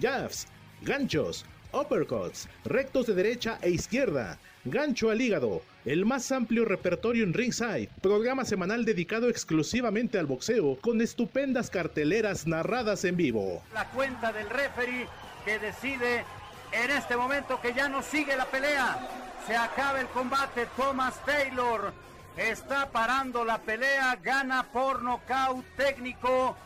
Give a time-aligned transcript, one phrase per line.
[0.00, 0.46] Jabs,
[0.82, 7.34] ganchos, uppercuts, rectos de derecha e izquierda, gancho al hígado, el más amplio repertorio en
[7.34, 13.62] Ringside, programa semanal dedicado exclusivamente al boxeo, con estupendas carteleras narradas en vivo.
[13.74, 15.06] La cuenta del referee
[15.44, 16.24] que decide
[16.72, 19.08] en este momento que ya no sigue la pelea.
[19.46, 20.66] Se acaba el combate.
[20.76, 21.92] Thomas Taylor
[22.36, 24.18] está parando la pelea.
[24.22, 26.56] Gana por nocaut técnico.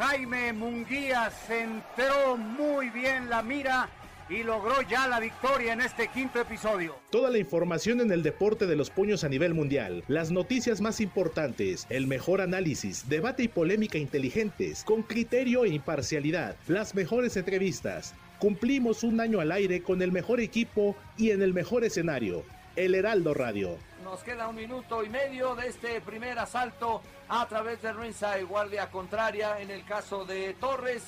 [0.00, 3.86] Jaime Munguía centró muy bien la mira
[4.30, 6.94] y logró ya la victoria en este quinto episodio.
[7.10, 11.02] Toda la información en el deporte de los puños a nivel mundial, las noticias más
[11.02, 18.14] importantes, el mejor análisis, debate y polémica inteligentes, con criterio e imparcialidad, las mejores entrevistas.
[18.38, 22.42] Cumplimos un año al aire con el mejor equipo y en el mejor escenario,
[22.74, 23.76] El Heraldo Radio.
[24.10, 28.42] Nos queda un minuto y medio de este primer asalto a través de Ringside.
[28.42, 31.04] Guardia contraria en el caso de Torres,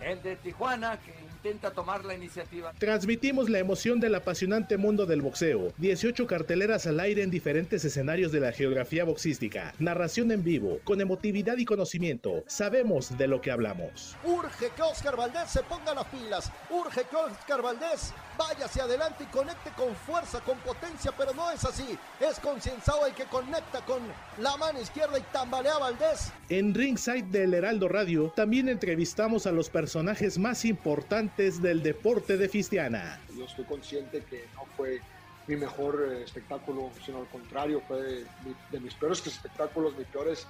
[0.00, 1.00] el de Tijuana,
[1.44, 2.72] intenta tomar la iniciativa.
[2.78, 5.74] Transmitimos la emoción del apasionante mundo del boxeo.
[5.76, 9.74] 18 carteleras al aire en diferentes escenarios de la geografía boxística.
[9.78, 12.44] Narración en vivo, con emotividad y conocimiento.
[12.46, 14.16] Sabemos de lo que hablamos.
[14.24, 16.50] Urge que Oscar Valdés se ponga las pilas.
[16.70, 21.50] Urge que Oscar Valdés vaya hacia adelante y conecte con fuerza, con potencia, pero no
[21.50, 21.98] es así.
[22.20, 24.00] Es concienzado el que conecta con
[24.38, 26.32] la mano izquierda y tambalea a Valdés.
[26.48, 32.48] En Ringside del Heraldo Radio también entrevistamos a los personajes más importantes del deporte de
[32.48, 33.24] Fistiana.
[33.28, 35.02] Yo estoy consciente que no fue
[35.46, 40.48] mi mejor eh, espectáculo, sino al contrario, fue de, mis peores espectáculos, mis peores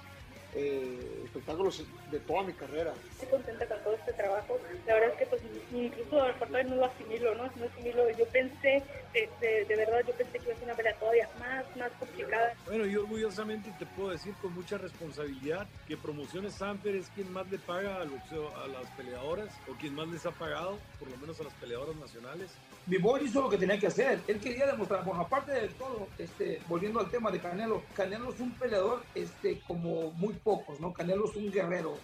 [0.55, 2.93] eh, espectáculos de toda mi carrera.
[3.11, 4.57] Estoy contenta con todo este trabajo.
[4.87, 5.41] La verdad es que pues
[5.73, 7.43] incluso a lo no lo asimilo, ¿no?
[7.55, 8.09] No asimilo.
[8.11, 8.81] Yo pensé,
[9.13, 11.91] de, de, de, verdad, yo pensé que iba a ser una pelea todavía más, más
[11.99, 12.53] complicada.
[12.65, 17.49] Bueno, yo orgullosamente te puedo decir con mucha responsabilidad que Promociones Sanfer es quien más
[17.51, 21.17] le paga al boxeo, a las peleadoras o quien más les ha pagado, por lo
[21.17, 22.51] menos a las peleadoras nacionales.
[23.01, 24.19] Boy hizo lo que tenía que hacer.
[24.27, 28.39] Él quería demostrar, bueno, aparte de todo, este, volviendo al tema de Canelo, Canelo es
[28.39, 30.93] un peleador este, como muy pocos, ¿no?
[30.93, 31.97] Canelo es un guerrero.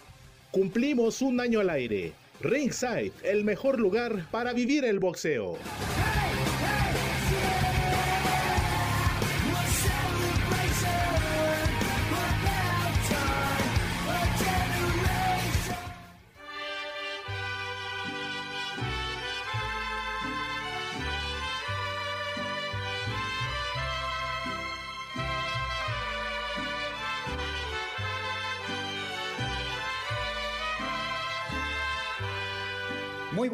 [0.51, 2.13] Cumplimos un año al aire.
[2.41, 5.57] Ringside, el mejor lugar para vivir el boxeo.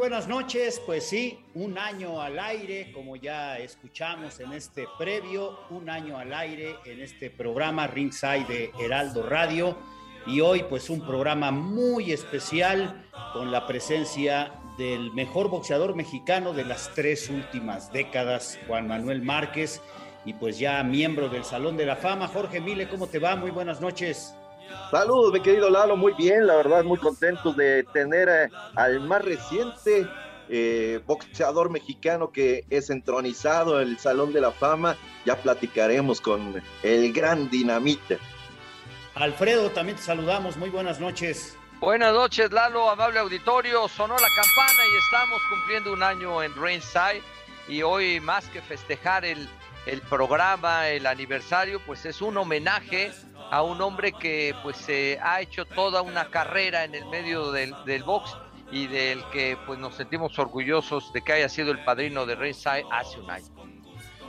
[0.09, 5.89] Buenas noches, pues sí, un año al aire, como ya escuchamos en este previo, un
[5.89, 9.77] año al aire en este programa Ringside de Heraldo Radio
[10.25, 16.63] y hoy pues un programa muy especial con la presencia del mejor boxeador mexicano de
[16.63, 19.81] las tres últimas décadas, Juan Manuel Márquez,
[20.23, 22.29] y pues ya miembro del Salón de la Fama.
[22.29, 23.35] Jorge Mile, ¿cómo te va?
[23.35, 24.33] Muy buenas noches.
[24.91, 29.23] Saludos, mi querido Lalo, muy bien, la verdad, muy contentos de tener eh, al más
[29.23, 30.07] reciente
[30.49, 34.95] eh, boxeador mexicano que es entronizado en el Salón de la Fama.
[35.25, 38.15] Ya platicaremos con el gran Dinamita.
[39.15, 41.57] Alfredo, también te saludamos, muy buenas noches.
[41.79, 43.87] Buenas noches, Lalo, amable auditorio.
[43.87, 47.21] Sonó la campana y estamos cumpliendo un año en Ringside.
[47.67, 49.49] Y hoy, más que festejar el,
[49.87, 53.11] el programa, el aniversario, pues es un homenaje
[53.51, 57.73] a un hombre que pues se ha hecho toda una carrera en el medio del,
[57.85, 58.35] del, box
[58.69, 62.83] y del que pues nos sentimos orgullosos de que haya sido el padrino de Ringside
[62.91, 63.45] hace un año.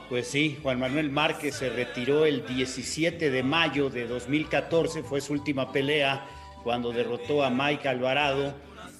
[0.08, 5.32] Pues sí, Juan Manuel Márquez se retiró el 17 de mayo de 2014, fue su
[5.32, 6.24] última pelea
[6.62, 8.54] cuando derrotó a Mike Alvarado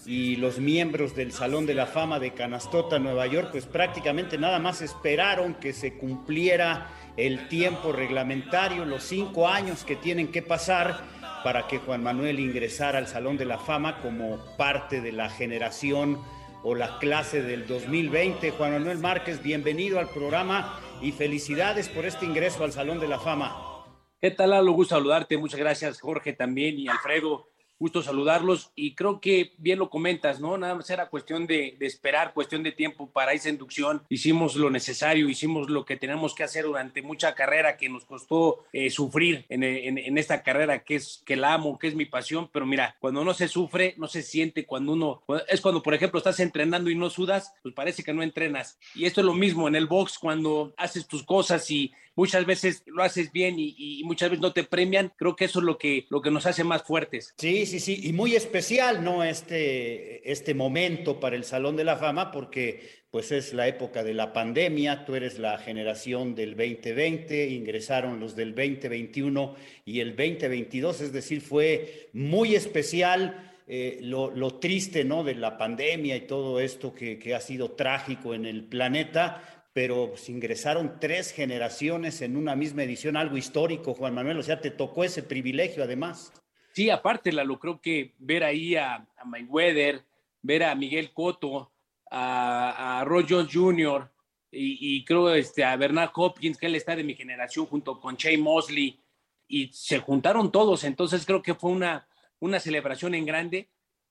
[0.08, 4.58] y los miembros del Salón de la Fama de Canastota, Nueva York, pues prácticamente nada
[4.58, 6.88] más esperaron que se cumpliera
[7.18, 11.04] el tiempo reglamentario, los cinco años que tienen que pasar
[11.44, 16.18] para que Juan Manuel ingresara al Salón de la Fama como parte de la generación
[16.62, 18.52] o la clase del 2020.
[18.52, 23.18] Juan Manuel Márquez, bienvenido al programa y felicidades por este ingreso al Salón de la
[23.18, 23.84] Fama.
[24.22, 24.72] ¿Qué tal, Lalo?
[24.72, 25.36] Gusto saludarte.
[25.36, 30.58] Muchas gracias, Jorge, también y Alfredo gusto saludarlos y creo que bien lo comentas, ¿no?
[30.58, 34.02] Nada más era cuestión de, esperar, cuestión de tiempo para esa inducción.
[34.08, 38.64] Hicimos lo necesario, hicimos lo que tenemos que hacer durante mucha carrera que nos costó
[38.72, 42.48] eh, sufrir en, en, esta carrera que es que la amo, que es mi pasión,
[42.52, 46.18] pero mira, cuando no se sufre, no se siente cuando uno, es cuando por ejemplo
[46.18, 48.78] estás entrenando y no sudas, pues parece que no entrenas.
[48.94, 52.82] Y esto es lo mismo en el box cuando haces tus cosas y muchas veces
[52.86, 56.06] lo haces bien y, muchas veces no te premian, creo que eso es lo que,
[56.10, 57.32] lo que nos hace más fuertes.
[57.38, 59.22] Sí, sí, sí, y muy especial, ¿no?
[59.22, 64.14] Este, este momento para el Salón de la Fama, porque pues es la época de
[64.14, 69.54] la pandemia, tú eres la generación del 2020, ingresaron los del 2021
[69.84, 73.44] y el 2022, es decir, fue muy especial.
[73.70, 75.24] Eh, lo, triste ¿no?
[75.24, 80.10] de la pandemia y todo esto que, que ha sido trágico en el planeta, pero
[80.10, 84.70] pues, ingresaron tres generaciones en una misma edición, algo histórico, Juan Manuel, o sea, te
[84.70, 86.32] tocó ese privilegio además.
[86.72, 90.04] Sí, aparte, Lalo, creo que ver ahí a, a Mayweather,
[90.42, 91.72] ver a Miguel Cotto,
[92.10, 94.10] a, a Roy Jones Jr.,
[94.50, 98.38] y, creo este, a Bernard Hopkins, que él está de mi generación, junto con Shane
[98.38, 98.98] Mosley,
[99.46, 102.08] y se juntaron todos, entonces creo que fue una,
[102.40, 103.68] una celebración en grande.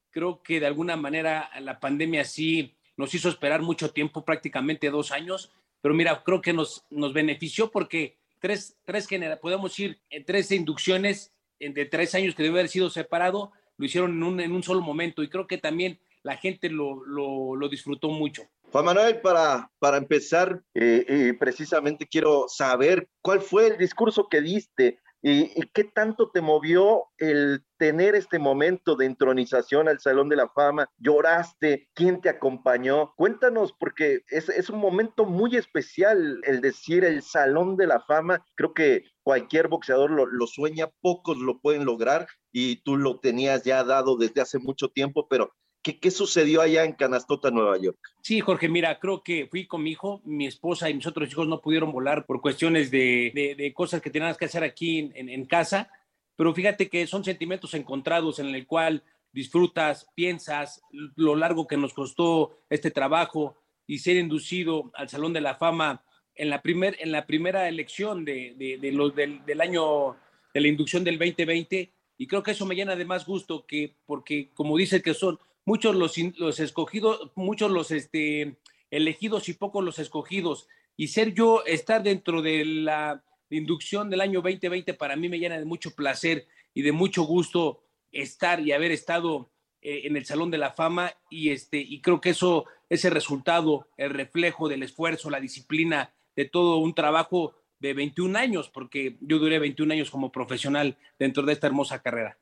[0.10, 5.12] Creo que de alguna manera la pandemia sí nos hizo esperar mucho tiempo, prácticamente dos
[5.12, 5.52] años,
[5.82, 9.08] pero mira, creo que nos, nos benefició porque tres, tres
[9.42, 14.12] podemos ir en tres inducciones de tres años que debe haber sido separado, lo hicieron
[14.12, 17.70] en un, en un solo momento y creo que también la gente lo, lo, lo
[17.70, 18.44] disfrutó mucho.
[18.72, 24.42] Juan Manuel, para, para empezar, eh, eh, precisamente quiero saber cuál fue el discurso que
[24.42, 30.36] diste ¿Y, qué tanto te movió el tener este momento de entronización al Salón de
[30.36, 30.90] la Fama?
[30.98, 31.90] ¿Lloraste?
[31.94, 33.14] ¿Quién te acompañó?
[33.16, 38.46] Cuéntanos, porque es, un momento muy especial el decir el Salón de la Fama.
[38.56, 43.84] Creo que cualquier boxeador lo, sueña, pocos lo pueden lograr y tú lo tenías ya
[43.84, 45.52] dado desde hace mucho tiempo, pero
[45.96, 47.98] ¿Qué, sucedió allá en Canastota, Nueva York?
[48.22, 51.48] Sí, Jorge, mira, creo que fui con mi hijo, mi esposa y mis otros hijos
[51.48, 55.46] no pudieron volar por cuestiones de, de, cosas que teníamos que hacer aquí en, en,
[55.46, 55.90] casa,
[56.36, 61.94] pero fíjate que son sentimientos encontrados en el cual disfrutas, piensas lo largo que nos
[61.94, 63.56] costó este trabajo
[63.86, 66.04] y ser inducido al Salón de la Fama
[66.36, 70.16] en la, primer, en la primera elección de, de del, del año
[70.54, 73.96] de la inducción del 2020 y creo que eso me llena de más gusto que
[74.06, 78.56] porque como dice que son muchos los, los escogidos, muchos los este,
[78.90, 80.70] elegidos y pocos los escogidos.
[80.96, 85.60] Y ser yo, estar dentro de la inducción del año 2020 para mí me llena
[85.60, 87.84] de mucho placer y de mucho gusto
[88.14, 92.22] estar y haber estado eh, en el Salón de la Fama y, este, y creo
[92.22, 97.94] que eso, ese resultado, el reflejo del esfuerzo, la disciplina, de todo un trabajo de
[97.94, 102.38] 21 años, porque yo duré 21 años como profesional dentro de esta hermosa carrera.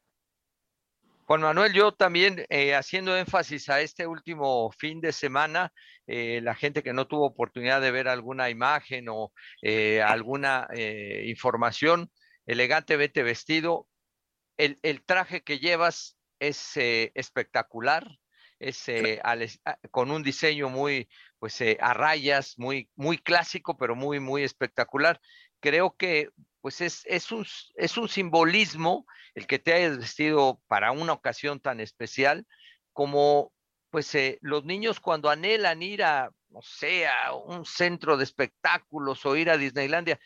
[1.28, 5.74] Juan Manuel, yo también eh, haciendo énfasis a este último fin de semana,
[6.06, 10.68] eh, la gente que no tuvo oportunidad de ver alguna imagen o eh, alguna
[11.24, 12.12] información,
[12.46, 13.88] elegante, vete vestido.
[14.58, 18.08] El, traje que llevas es espectacular,
[18.60, 18.86] es
[19.90, 25.20] con un diseño muy, pues a rayas, muy, muy clásico, pero muy, muy espectacular.
[25.66, 26.30] Creo que
[26.62, 27.44] pues es, es, un,
[27.74, 32.46] es un simbolismo el que te hayas vestido para una ocasión tan especial
[32.94, 33.52] como
[33.90, 39.26] pues eh, los niños cuando anhelan ir a, no sé, a un centro de espectáculos
[39.26, 40.20] o ir a Disneylandia,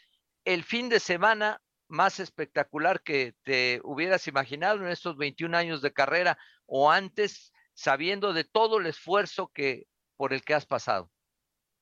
[0.44, 5.94] el fin de semana más espectacular que te hubieras imaginado en estos 21 años de
[5.94, 9.86] carrera o antes, sabiendo de todo el esfuerzo que
[10.18, 11.10] por el que has pasado.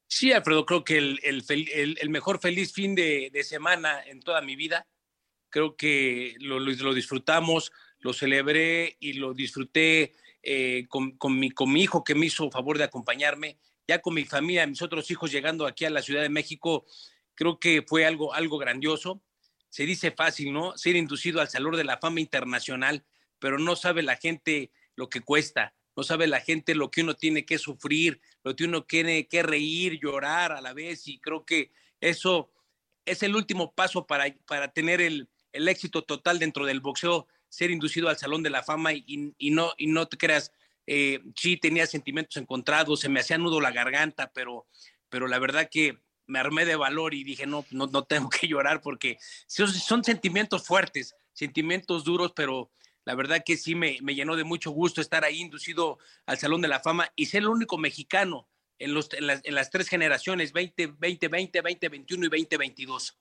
[0.09, 4.87] Sí, Alfredo, creo que el, el, mejor feliz fin de, semana en toda mi vida.
[5.49, 11.71] Creo que lo, lo, disfrutamos, lo celebré y lo disfruté eh, con, con, mi, con
[11.71, 13.59] mi hijo que me hizo favor de acompañarme.
[13.87, 16.85] Ya con mi familia, mis otros hijos llegando aquí a la Ciudad de México,
[17.35, 19.21] creo que fue algo, algo grandioso.
[19.69, 20.77] Se dice fácil, ¿no?
[20.77, 23.05] Ser inducido al Salón de la Fama Internacional,
[23.39, 27.15] pero no sabe la gente lo que cuesta no sabe la gente lo que uno
[27.15, 31.43] tiene que sufrir, lo que uno tiene que reír, llorar a la vez y creo
[31.43, 32.51] que, eso
[33.03, 37.71] es el último paso para, para tener el, el éxito total dentro del boxeo, ser
[37.71, 40.51] inducido al Salón de la Fama y, no, y no te creas,
[40.85, 44.67] eh, sí tenía sentimientos encontrados, se me hacía nudo la garganta, pero,
[45.09, 48.47] pero la verdad que me armé de valor y dije, no, no, no tengo que
[48.47, 52.69] llorar porque son, son sentimientos fuertes, sentimientos duros, pero
[53.07, 56.59] la verdad que sí me, me, llenó de mucho gusto estar ahí inducido al Salón
[56.59, 58.49] de la Fama y ser el único mexicano
[58.79, 63.17] en, los, en, las, en las tres generaciones, 20, 2020, 2021 y 2022.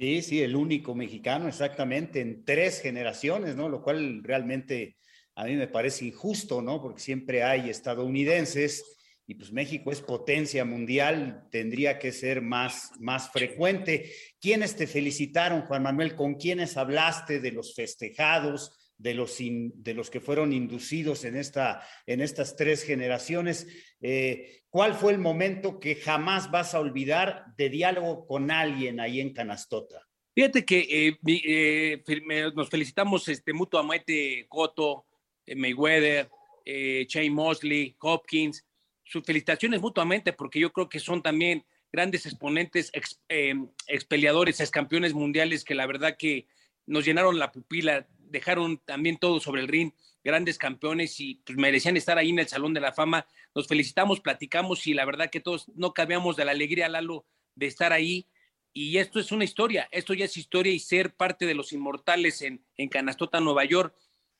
[0.00, 3.68] Sí, sí, el único mexicano, exactamente, en tres generaciones, ¿no?
[3.68, 4.96] Lo cual realmente
[5.36, 6.82] a mí me parece injusto, ¿no?
[6.82, 13.30] Porque siempre hay estadounidenses y pues México es potencia mundial, tendría que ser más, más
[13.30, 14.10] frecuente.
[14.40, 16.16] ¿Quiénes te felicitaron, Juan Manuel?
[16.16, 18.72] ¿Con quiénes hablaste de los festejados?
[18.98, 23.66] De los, de los que fueron inducidos en, esta, en estas tres generaciones.
[24.00, 29.20] Eh, ¿Cuál fue el momento que jamás vas a olvidar de diálogo con alguien ahí
[29.20, 30.06] en Canastota?
[30.36, 35.06] Fíjate que eh, eh, nos felicitamos este, mutuamente Coto,
[35.46, 36.28] eh, Mayweather,
[36.66, 38.66] Shane Mosley, Hopkins,
[39.02, 44.70] sus felicitaciones mutuamente porque yo creo que son también grandes exponentes, ex, ex peleadores, ex
[44.70, 46.48] campeones mundiales que la verdad que
[46.84, 49.92] nos llenaron la pupila dejaron también todo sobre el ring,
[50.24, 53.26] grandes campeones y pues, merecían estar ahí en el Salón de la Fama.
[53.54, 57.66] Nos felicitamos, platicamos y la verdad que todos no cabíamos de la alegría, Lalo, de
[57.66, 58.26] estar ahí.
[58.72, 62.42] Y esto es una historia, esto ya es historia y ser parte de los inmortales
[62.42, 63.94] en, en Canastota, Nueva York,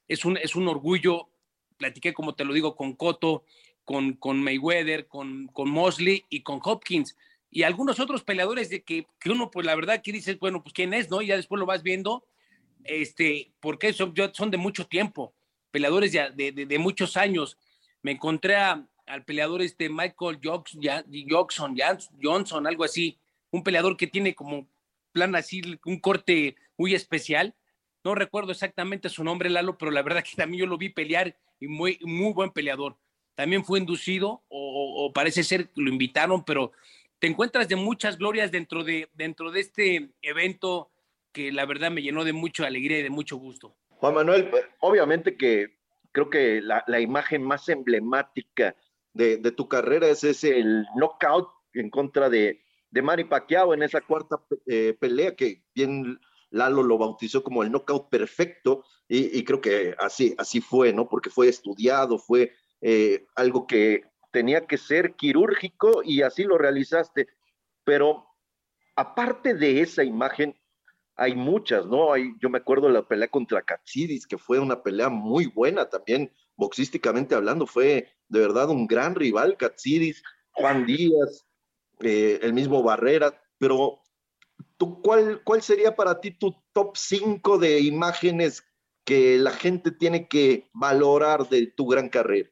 [0.09, 1.31] es un, es un orgullo.
[1.79, 3.45] Platiqué, como te lo digo, con Cotto,
[3.85, 7.17] con, con Mayweather, con, con Mosley y con Hopkins
[7.51, 10.73] y algunos otros peleadores de que, que, uno, pues la verdad que dices, bueno, pues
[10.75, 11.23] quién es, ¿no?
[11.23, 12.27] Y ya después lo vas viendo
[12.89, 15.35] este, porque son, son de mucho tiempo,
[15.71, 17.59] peleadores de, de, muchos años.
[18.03, 21.77] Me encontré al peleador este Michael Johnson,
[22.23, 23.19] Johnson, algo así,
[23.51, 24.67] un peleador que tiene como
[25.13, 27.55] plan así, un corte muy especial.
[28.05, 31.37] No recuerdo exactamente su nombre, Lalo, pero la verdad que también yo lo vi pelear
[31.61, 32.97] y muy, muy buen peleador.
[33.35, 36.73] También fue inducido, o, parece ser lo invitaron, pero
[37.19, 40.91] te encuentras de muchas glorias dentro de, dentro de este evento
[41.37, 43.77] que la verdad me llenó de mucha alegría y de mucho gusto.
[43.91, 44.51] Juan Manuel,
[44.81, 45.77] obviamente que
[46.11, 48.75] creo que la, la imagen más emblemática
[49.13, 53.83] de, de, tu carrera es ese el knockout en contra de, de Manny Pacquiao en
[53.83, 59.45] esa cuarta eh, pelea que bien Lalo lo bautizó como el knockout perfecto y, y,
[59.45, 61.07] creo que así, así fue, ¿no?
[61.07, 67.29] Porque fue estudiado, fue eh, algo que tenía que ser quirúrgico y así lo realizaste.
[67.85, 68.27] Pero
[68.95, 70.57] aparte de esa imagen,
[71.17, 72.13] hay muchas, ¿no?
[72.13, 76.31] Hay, yo me acuerdo la pelea contra Katsidis, que fue una pelea muy buena también,
[76.57, 81.47] boxísticamente hablando, fue de verdad un gran rival, Katsidis, Juan Díaz,
[82.01, 84.01] eh, el mismo Barrera, pero
[84.77, 88.65] ¿tú, cuál, ¿cuál sería para ti tu top 5 de imágenes
[89.05, 92.51] que la gente tiene que valorar de tu gran carrera?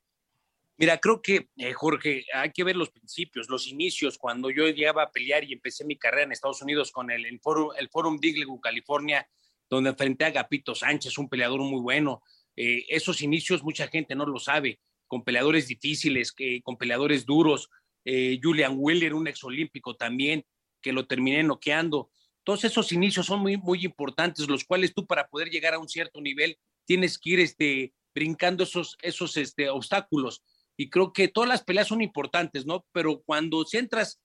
[0.76, 4.18] Mira, creo que, eh, Jorge, hay que ver los principios, los inicios.
[4.18, 7.38] Cuando yo llegaba a pelear y empecé mi carrera en Estados Unidos con el, el
[7.40, 9.28] Forum, el Forum Diglegu, California,
[9.70, 12.22] donde enfrenté a Gapito Sánchez, un peleador muy bueno.
[12.56, 17.70] Eh, esos inicios mucha gente no lo sabe, con peleadores difíciles, con peleadores duros.
[18.04, 20.44] Eh, Julian Wheeler, un exolímpico también,
[20.82, 22.10] que lo terminé noqueando.
[22.42, 25.88] Todos esos inicios son muy, muy importantes, los cuales tú para poder llegar a un
[25.88, 30.42] cierto nivel tienes que ir este, brincando esos, esos este, obstáculos
[30.76, 32.84] y creo que todas las peleas son importantes, ¿no?
[32.92, 34.20] Pero cuando centras,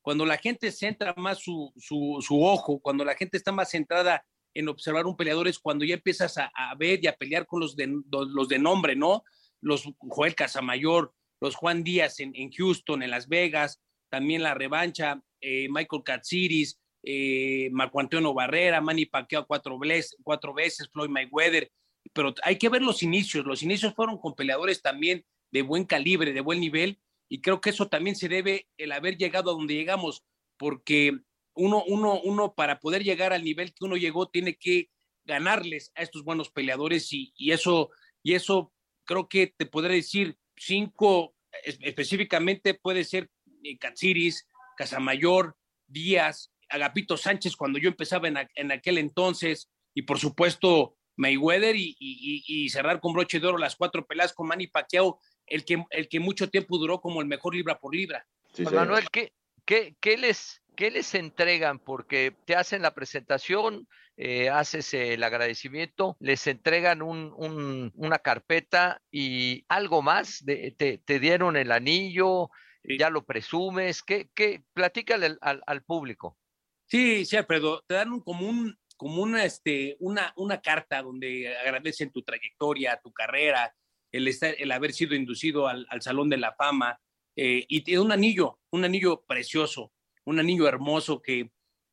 [0.00, 4.24] cuando la gente centra más su, su, su, ojo, cuando la gente está más centrada
[4.54, 7.76] en observar un peleador, es cuando ya empiezas a, ver y a pelear con los
[7.76, 9.22] de, los de nombre, ¿no?
[9.60, 13.80] Los Joel Casamayor, los Juan Díaz en, en Houston, en Las Vegas,
[14.10, 19.78] también la revancha, eh, Michael Katsiris, eh, Marco Antonio Barrera, Manny Pacquiao cuatro,
[20.22, 21.70] cuatro veces, Floyd Mayweather,
[22.12, 26.32] pero hay que ver los inicios, los inicios fueron con peleadores también de buen calibre,
[26.32, 29.74] de buen nivel, y creo que eso también se debe el haber llegado a donde
[29.74, 30.24] llegamos,
[30.56, 31.18] porque
[31.54, 34.90] uno, uno, uno para poder llegar al nivel que uno llegó tiene que
[35.24, 37.90] ganarles a estos buenos peleadores y, y eso,
[38.22, 38.72] y eso
[39.04, 43.30] creo que te podré decir cinco específicamente puede ser
[43.62, 45.56] eh, Catsiris, Casamayor,
[45.86, 51.94] Díaz, Agapito Sánchez cuando yo empezaba en, en aquel entonces y por supuesto Mayweather y,
[51.98, 55.20] y, y, cerrar con broche de oro las cuatro peleas con Manny Pacquiao
[55.52, 58.26] el que, el que mucho tiempo duró como el mejor libra por libra.
[58.54, 59.32] Sí, Manuel, ¿qué,
[59.66, 61.78] qué, qué les, ¿qué les entregan?
[61.78, 69.02] Porque te hacen la presentación, eh, haces el agradecimiento, les entregan un, un, una carpeta
[69.10, 72.50] y algo más, de, te, te, dieron el anillo,
[72.98, 74.62] ya lo presumes, ¿qué, qué?
[74.72, 76.38] platícale al, al, público.
[76.86, 81.54] Sí, sí, Alfredo, te dan un, como, un, como una, este, una, una carta donde
[81.58, 83.74] agradecen tu trayectoria, tu carrera,
[84.12, 87.00] el, haber sido inducido al, al Salón de la Fama,
[87.36, 89.92] eh, y tiene un anillo, un anillo precioso,
[90.24, 91.50] un anillo hermoso que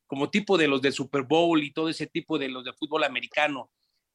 [0.09, 3.03] como tipo de los de Super Bowl y todo ese tipo de los de fútbol
[3.03, 3.71] americano.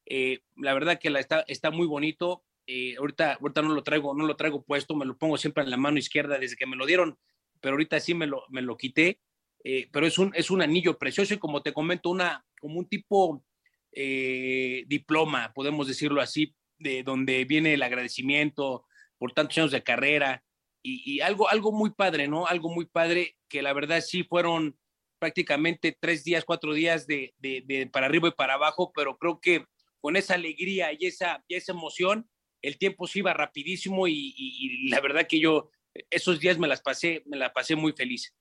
[0.06, 2.44] Eh, la verdad que la está, está muy bonito.
[2.66, 5.70] Eh, ahorita, ahorita no lo traigo, no lo traigo puesto, me lo pongo siempre en
[5.70, 7.18] la mano izquierda desde que me lo dieron,
[7.60, 9.20] pero ahorita sí me lo, me lo quité.
[9.62, 12.88] Eh, pero es un, es un anillo precioso y como te comento, una, como un
[12.88, 13.44] tipo
[13.92, 18.86] diploma, podemos decirlo así, de donde viene el agradecimiento
[19.18, 20.44] por tantos años de carrera
[20.86, 22.46] y, algo, algo muy padre, ¿no?
[22.46, 24.78] Algo muy padre que la verdad sí fueron
[25.18, 29.64] prácticamente tres días, cuatro días de, de, para arriba y para abajo, pero creo que
[30.02, 32.28] con esa alegría y esa, y esa emoción,
[32.60, 35.70] el tiempo se iba rapidísimo y, y, la verdad que yo
[36.10, 38.34] esos días me las pasé, me la pasé muy feliz.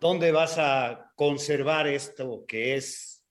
[0.00, 3.22] ¿Dónde vas a conservar esto que es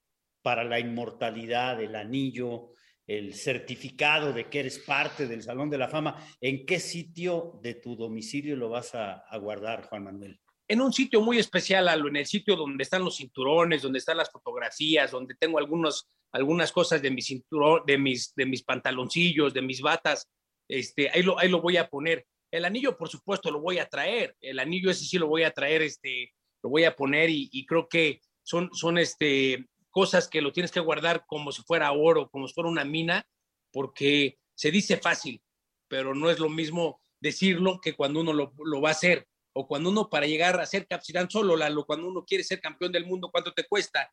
[0.42, 2.75] para la inmortalidad, el anillo,
[3.06, 6.16] el certificado de que eres parte del Salón de la Fama?
[6.40, 10.40] ¿En qué sitio de tu domicilio lo vas a, guardar, Juan Manuel?
[10.68, 14.32] en un sitio muy especial, en el sitio donde están los cinturones, donde están las
[14.32, 19.62] fotografías, donde tengo algunos, algunas cosas de mis cinturón, de mis, de mis pantaloncillos, de
[19.62, 20.28] mis batas,
[20.68, 22.26] este, ahí lo, ahí lo voy a poner.
[22.50, 24.36] El anillo, por supuesto, lo voy a traer.
[24.40, 26.32] El anillo ese sí lo voy a traer, este,
[26.62, 30.80] lo voy a poner y, creo que son, son este, cosas que lo tienes que
[30.80, 33.26] guardar como si fuera oro, como si fuera una mina,
[33.72, 35.40] porque se dice fácil,
[35.88, 39.66] pero no es lo mismo decirlo que cuando uno lo, lo va a hacer o
[39.66, 43.06] cuando uno para llegar a ser capitán solo, Lalo, cuando uno quiere ser campeón del
[43.06, 44.12] mundo, ¿cuánto te cuesta?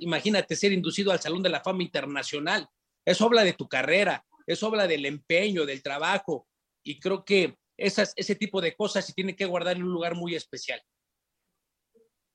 [0.00, 2.66] Imagínate ser inducido al Salón de la Fama Internacional.
[3.04, 6.48] Eso habla de tu carrera, eso habla del empeño, del trabajo,
[6.82, 10.16] y creo que esas, ese tipo de cosas se tiene que guardar en un lugar
[10.16, 10.82] muy especial.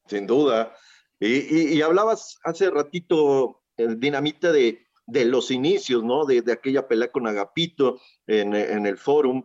[0.07, 0.73] Sin duda.
[1.19, 6.25] Y, hablabas hace ratito, el dinamita, de, de los inicios, ¿no?
[6.25, 9.43] De, de, aquella pelea con Agapito en, en el fórum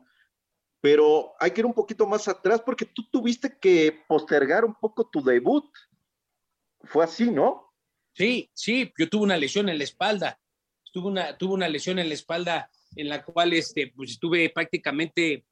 [0.84, 5.08] pero hay que ir un poquito más atrás porque tú tuviste que postergar un poco
[5.08, 5.64] tu debut.
[6.82, 7.72] Fue así, ¿no?
[8.12, 10.38] Sí, sí, yo tuve una lesión en la espalda.
[10.92, 15.46] Tuve una, tuve una lesión en la espalda en la cual este, pues, estuve prácticamente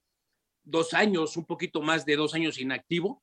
[0.64, 3.22] dos años, un poquito más de dos años inactivo.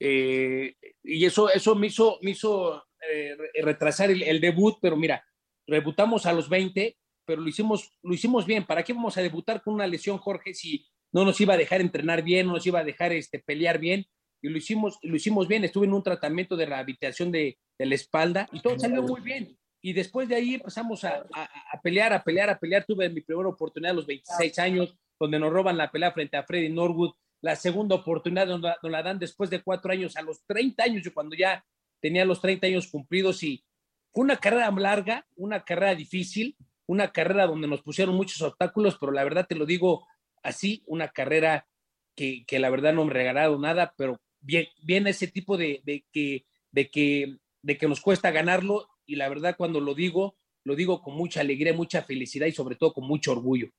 [0.00, 5.24] Eh, y eso, eso me hizo, me hizo eh, retrasar el, debut, pero mira,
[5.66, 8.64] debutamos a los 20, pero lo hicimos, lo hicimos bien.
[8.64, 11.80] ¿Para qué vamos a debutar con una lesión, Jorge, si no nos iba a dejar
[11.80, 14.06] entrenar bien, no nos iba a dejar este, pelear bien,
[14.42, 15.64] y lo hicimos, lo hicimos bien.
[15.64, 19.56] Estuve en un tratamiento de rehabilitación de, de la espalda y todo salió muy bien.
[19.82, 22.84] Y después de ahí empezamos a, a, pelear, a pelear, a pelear.
[22.84, 26.42] Tuve mi primera oportunidad a los 26 años, donde nos roban la pelea frente a
[26.42, 27.12] Freddy Norwood.
[27.42, 31.14] La segunda oportunidad nos la, dan después de cuatro años, a los 30 años, yo
[31.14, 31.64] cuando ya
[32.00, 33.42] tenía los 30 años cumplidos.
[33.42, 33.64] Y
[34.12, 39.12] fue una carrera larga, una carrera difícil, una carrera donde nos pusieron muchos obstáculos, pero
[39.12, 40.06] la verdad te lo digo,
[40.42, 41.66] así una carrera
[42.14, 46.04] que, que, la verdad no me regalado nada, pero bien, bien ese tipo de, de,
[46.12, 50.74] que, de, que, de que nos cuesta ganarlo y la verdad cuando lo digo, lo
[50.74, 53.70] digo con mucha alegría, mucha felicidad y sobre todo con mucho orgullo.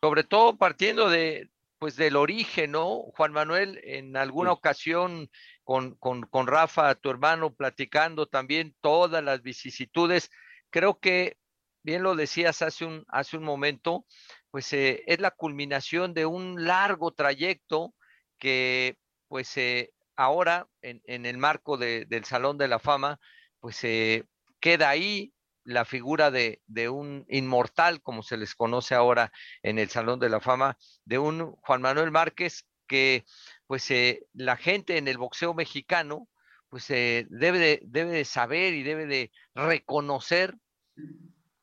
[0.00, 3.02] Sobre todo partiendo de, pues del origen, ¿no?
[3.16, 4.54] Juan Manuel, en alguna sí.
[4.54, 5.30] ocasión
[5.64, 10.30] con, con, con Rafa, tu hermano, platicando también todas las vicisitudes,
[10.70, 11.36] creo que
[11.82, 14.06] bien lo decías hace un, hace un momento,
[14.50, 17.94] pues eh, es la culminación de un largo trayecto
[18.38, 18.96] que
[19.28, 23.20] pues eh, ahora en, en, el marco de, del Salón de la Fama,
[23.60, 24.24] pues eh,
[24.60, 25.32] queda ahí
[25.66, 30.30] la figura de, de, un inmortal, como se les conoce ahora en el Salón de
[30.30, 33.24] la Fama, de un Juan Manuel Márquez que
[33.66, 36.28] pues eh, la gente en el boxeo mexicano
[36.68, 40.56] pues eh, debe, de, debe de saber y debe de reconocer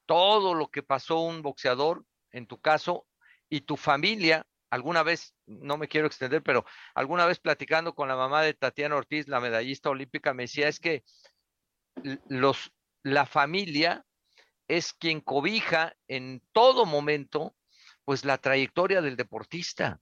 [0.06, 3.08] todo lo que pasó un boxeador en tu caso,
[3.50, 8.16] y tu familia, alguna vez, no me quiero extender, pero alguna vez platicando con la
[8.16, 11.04] mamá de Tatiana Ortiz, la medallista olímpica, me decía, es que
[12.28, 14.06] los, la familia
[14.68, 17.56] es quien cobija en todo momento,
[18.06, 20.02] pues la trayectoria del deportista.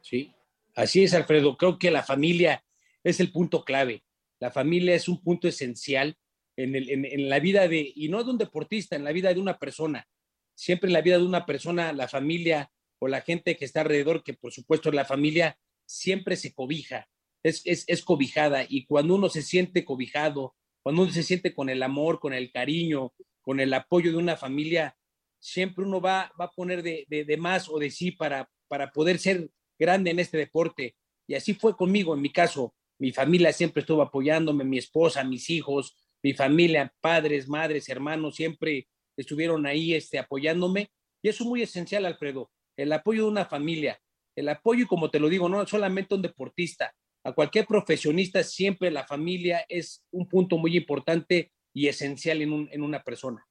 [0.00, 0.34] Sí,
[0.74, 1.56] así es, Alfredo.
[1.56, 2.64] Creo que la familia
[3.04, 4.04] es el punto clave.
[4.38, 6.16] La familia es un punto esencial
[6.56, 9.40] en, el, en, la vida de, y no de un deportista, en la vida de
[9.40, 10.08] una persona
[10.54, 14.22] siempre en la vida de una persona, la familia o la gente que está alrededor,
[14.22, 17.08] que por supuesto la familia siempre se cobija,
[17.42, 18.64] es, es, es cobijada.
[18.68, 22.50] Y cuando uno se siente cobijado, cuando uno se siente con el amor, con el
[22.50, 24.96] cariño, con el apoyo de una familia,
[25.38, 29.18] siempre uno va, va a poner de, de, más o de sí para, para poder
[29.18, 30.96] ser grande en este deporte.
[31.26, 32.74] Y así fue conmigo, en mi caso.
[32.98, 38.88] Mi familia siempre estuvo apoyándome, mi esposa, mis hijos, mi familia, padres, madres, hermanos, siempre
[39.16, 40.92] estuvieron ahí este, apoyándome.
[41.20, 44.00] Y eso es muy esencial, Alfredo, el apoyo de una familia,
[44.36, 49.06] el apoyo, como te lo digo, no solamente un deportista, a cualquier profesionista, siempre la
[49.06, 53.46] familia es un punto muy importante y esencial en, un, en una persona.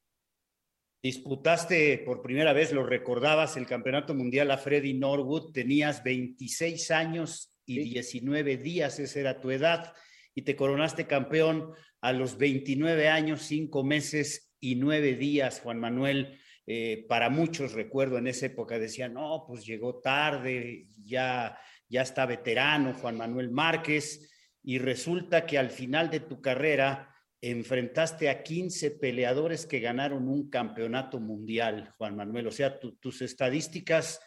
[1.04, 7.56] Disputaste por primera vez, lo recordabas, el Campeonato Mundial a Freddy Norwood, tenías 26 años
[7.66, 9.94] y 19 días, esa era tu edad,
[10.36, 16.40] y te coronaste campeón a los 29 años, 5 meses y 9 días, Juan Manuel.
[16.68, 21.58] Eh, para muchos, recuerdo, en esa época decían, no, pues llegó tarde, ya,
[21.92, 24.32] ya está veterano Juan Manuel Márquez,
[24.64, 30.50] y resulta que al final de tu carrera enfrentaste a 15 peleadores que ganaron un
[30.50, 32.48] campeonato mundial, Juan Manuel.
[32.48, 34.22] O sea, tus estadísticas,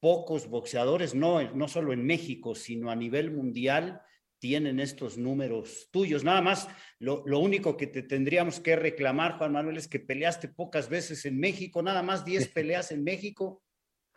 [0.00, 4.00] pocos boxeadores, no, no solo en México, sino a nivel mundial,
[4.38, 6.24] tienen estos números tuyos.
[6.24, 10.88] Nada más, lo, único que te tendríamos que reclamar, Juan Manuel, es que peleaste pocas
[10.88, 13.62] veces en México, nada más 10 peleas en México.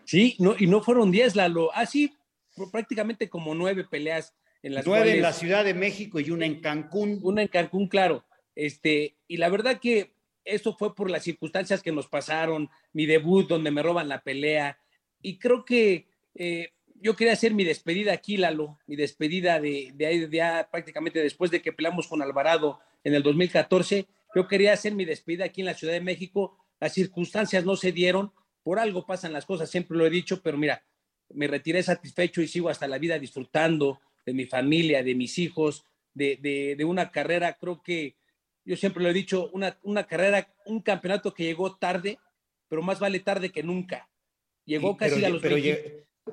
[0.06, 1.72] Sí, no, y no fueron 10, Lalo.
[1.74, 2.14] Ah, sí,
[2.72, 6.60] prácticamente como nueve peleas en las Nueve en la Ciudad de México y una en
[6.60, 7.20] Cancún.
[7.24, 8.26] Una en Cancún, claro.
[8.56, 13.48] Este, y la verdad que eso fue por las circunstancias que nos pasaron, mi debut
[13.48, 14.78] donde me roban la pelea.
[15.22, 20.06] Y creo que eh, yo quería hacer mi despedida aquí, Lalo, mi despedida de, de
[20.06, 24.08] ahí, de, prácticamente después de que peleamos con Alvarado en el 2014.
[24.36, 26.58] Yo quería hacer mi despedida aquí en la Ciudad de México.
[26.80, 30.58] Las circunstancias no se dieron, por algo pasan las cosas, siempre lo he dicho, pero
[30.58, 30.84] mira,
[31.34, 35.86] me retiré satisfecho y sigo hasta la vida disfrutando de mi familia, de mis hijos,
[36.14, 38.16] de, de, de una carrera, creo que
[38.66, 42.20] yo siempre lo he dicho, una, una carrera, un campeonato que llegó tarde,
[42.68, 44.10] pero más vale tarde que nunca.
[44.66, 45.56] Llegó casi a los pero,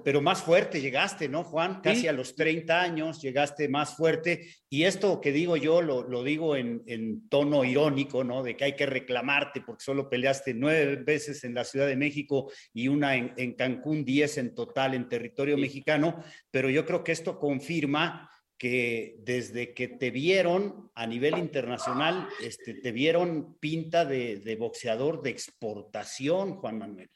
[0.04, 1.80] pero, más fuerte llegaste, ¿no, Juan?
[1.80, 4.48] Casi a los 30 años llegaste más fuerte.
[4.68, 8.42] Y esto que digo yo lo, lo digo en, en, tono irónico, ¿no?
[8.42, 12.50] De que hay que reclamarte porque solo peleaste nueve veces en la Ciudad de México
[12.72, 16.22] y una en, en Cancún, diez en total en territorio mexicano.
[16.50, 22.74] Pero yo creo que esto confirma que desde que te vieron a nivel internacional, este,
[22.74, 27.10] te vieron pinta de, boxeador de exportación, Juan Manuel.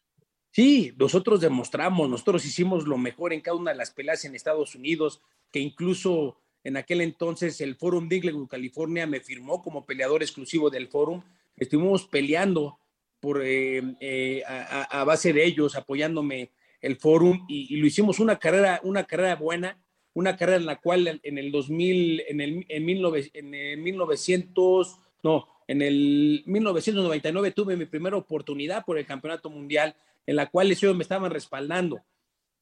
[0.51, 4.75] Sí, nosotros demostramos, nosotros hicimos lo mejor en cada una de las peleas en Estados
[4.75, 5.21] Unidos,
[5.53, 10.89] que incluso en aquel entonces el Forum de California, me firmó como peleador exclusivo del
[10.89, 11.23] Forum.
[11.57, 12.79] Estuvimos peleando
[13.21, 18.39] por, eh, eh, a, base de ellos, apoyándome el Forum, y, y, lo hicimos una
[18.39, 19.79] carrera, una carrera buena
[20.15, 26.43] una carrera en la cual en el 2000, en el, en, 1900, no, en el
[26.47, 29.95] 1999 tuve mi primera oportunidad por el campeonato mundial,
[30.31, 32.05] en la cual ellos me estaban respaldando.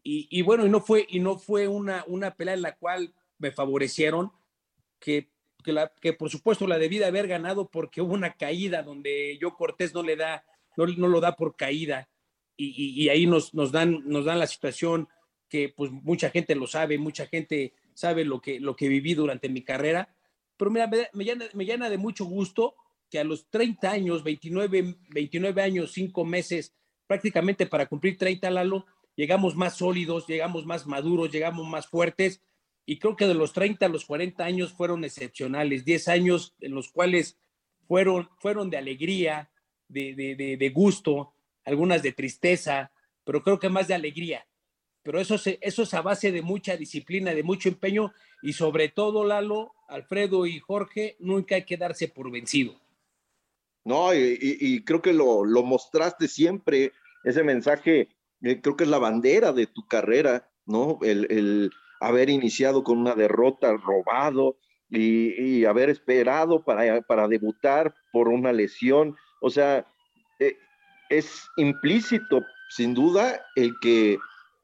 [0.02, 3.52] Y, bueno, y no fue, y no fue una, una pelea en la cual me
[3.52, 4.32] favorecieron,
[4.98, 5.28] que,
[5.62, 9.36] que, la, que por supuesto la debí de haber ganado porque hubo una caída donde
[9.38, 10.46] yo Cortés no le da,
[10.78, 12.08] no, no lo da por caída.
[12.56, 15.06] Y, y, ahí nos, nos, dan, nos dan la situación
[15.46, 19.50] que pues mucha gente lo sabe, mucha gente sabe lo que, lo que viví durante
[19.50, 20.16] mi carrera,
[20.56, 22.76] pero mira, me, llena, me llena de mucho gusto
[23.10, 26.72] que a los 30 años, 29, 29 años, 5 meses,
[27.08, 32.40] prácticamente para cumplir 30, Lalo, llegamos más sólidos, llegamos más maduros, llegamos más fuertes,
[32.86, 36.74] y creo que de los 30 a los 40 años fueron excepcionales, 10 años en
[36.74, 37.36] los cuales
[37.88, 39.50] fueron, fueron de alegría,
[39.88, 41.32] de, de, de gusto,
[41.64, 42.92] algunas de tristeza,
[43.24, 44.46] pero creo que más de alegría,
[45.02, 49.24] pero eso, eso es a base de mucha disciplina, de mucho empeño y sobre todo,
[49.24, 52.78] Lalo, Alfredo y Jorge, nunca hay que darse por vencido.
[53.84, 56.92] No, y, creo que lo, lo, mostraste siempre,
[57.24, 58.08] ese mensaje,
[58.42, 60.98] eh, creo que es la bandera de tu carrera, ¿no?
[61.02, 64.58] El, el haber iniciado con una derrota, robado
[64.90, 69.16] y, y haber esperado para, para, debutar por una lesión.
[69.40, 69.86] O sea,
[70.38, 70.56] eh,
[71.08, 74.18] es implícito, sin duda, el que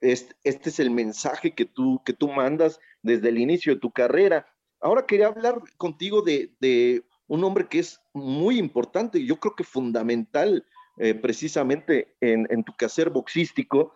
[0.04, 4.46] este, es el mensaje que tú, que tú mandas desde el inicio de tu carrera.
[4.80, 9.64] Ahora quería hablar contigo de, un hombre que es muy importante y yo creo que
[9.64, 10.66] fundamental
[10.98, 13.92] eh, precisamente en, tu quehacer boxístico,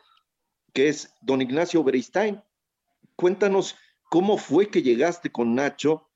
[0.72, 2.42] que es don Ignacio Beristain.
[3.16, 3.76] Cuéntanos
[4.10, 6.08] cómo fue que llegaste con Nacho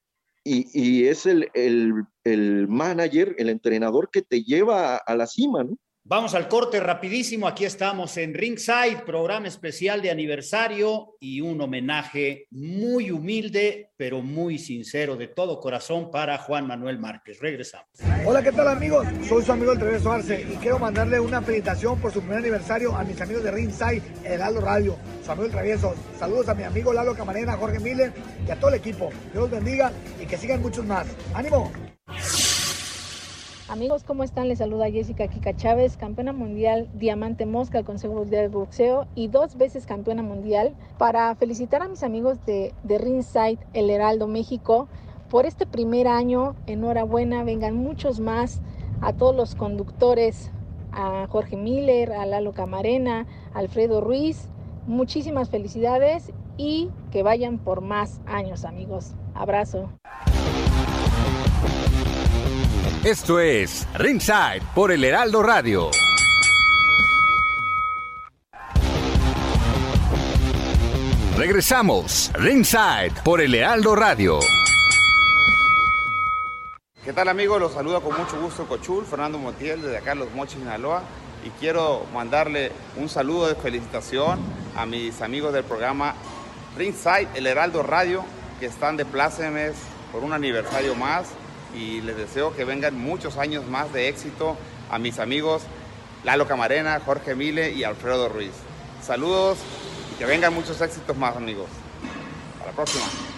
[0.44, 5.79] y, es el, el, manager, el entrenador que te lleva a, a la cima, ¿no?
[6.05, 7.47] Vamos al corte rapidísimo.
[7.47, 14.59] Aquí estamos en Ringside, programa especial de aniversario y un homenaje muy humilde, pero muy
[14.59, 17.38] sincero, de todo corazón para Juan Manuel Márquez.
[17.38, 17.87] Regresamos.
[18.27, 19.07] Hola, ¿qué tal amigos?
[19.29, 22.97] Soy su amigo el Travieso Arce y quiero mandarle una felicitación por su primer aniversario
[22.97, 25.95] a mis amigos de Ringside, el Aldo Radio, su amigo el Travieso.
[26.19, 28.12] Saludos a mi amigo Lalo Camarena, Jorge Miller
[28.45, 29.11] y a todo el equipo.
[29.33, 31.07] Dios los bendiga y que sigan muchos más.
[31.33, 31.71] ¡Ánimo!
[33.72, 34.48] Amigos, ¿cómo están?
[34.48, 39.28] Les saluda Jessica Kika Chávez, campeona mundial Diamante Mosca del Consejo Mundial de Boxeo y
[39.28, 44.88] dos veces campeona mundial, para felicitar a mis amigos de, de Ringside, El Heraldo México,
[45.30, 46.54] por este primer año.
[46.66, 48.61] Enhorabuena, vengan muchos más.
[49.00, 50.50] A todos los conductores,
[50.92, 54.50] a Jorge Miller, a Lalo Camarena, a Alfredo Ruiz,
[54.87, 59.14] muchísimas felicidades y que vayan por más años, amigos.
[59.32, 59.88] Abrazo.
[63.05, 65.91] Esto es Ringside por el Heraldo Radio.
[71.37, 74.38] Regresamos, Ringside por el Heraldo Radio.
[77.05, 77.61] ¿Qué tal amigos?
[77.61, 81.03] Los saluda con mucho gusto Cochul, Fernando Montiel desde acá Los Mochis, Sinaloa.
[81.45, 84.38] Y quiero mandarle un saludo de felicitación
[84.77, 86.15] a mis amigos del programa
[86.79, 88.25] Ringside, el Heraldo Radio,
[88.61, 89.75] que están de plácemes
[90.12, 91.27] por un aniversario más
[91.74, 94.56] y les deseo que vengan muchos años más de éxito
[94.90, 95.62] a mis amigos
[96.24, 98.52] Lalo Camarena, Jorge Mile y Alfredo Ruiz.
[99.02, 99.58] Saludos
[100.12, 101.66] y que vengan muchos éxitos más amigos.
[102.54, 103.32] Hasta la próxima.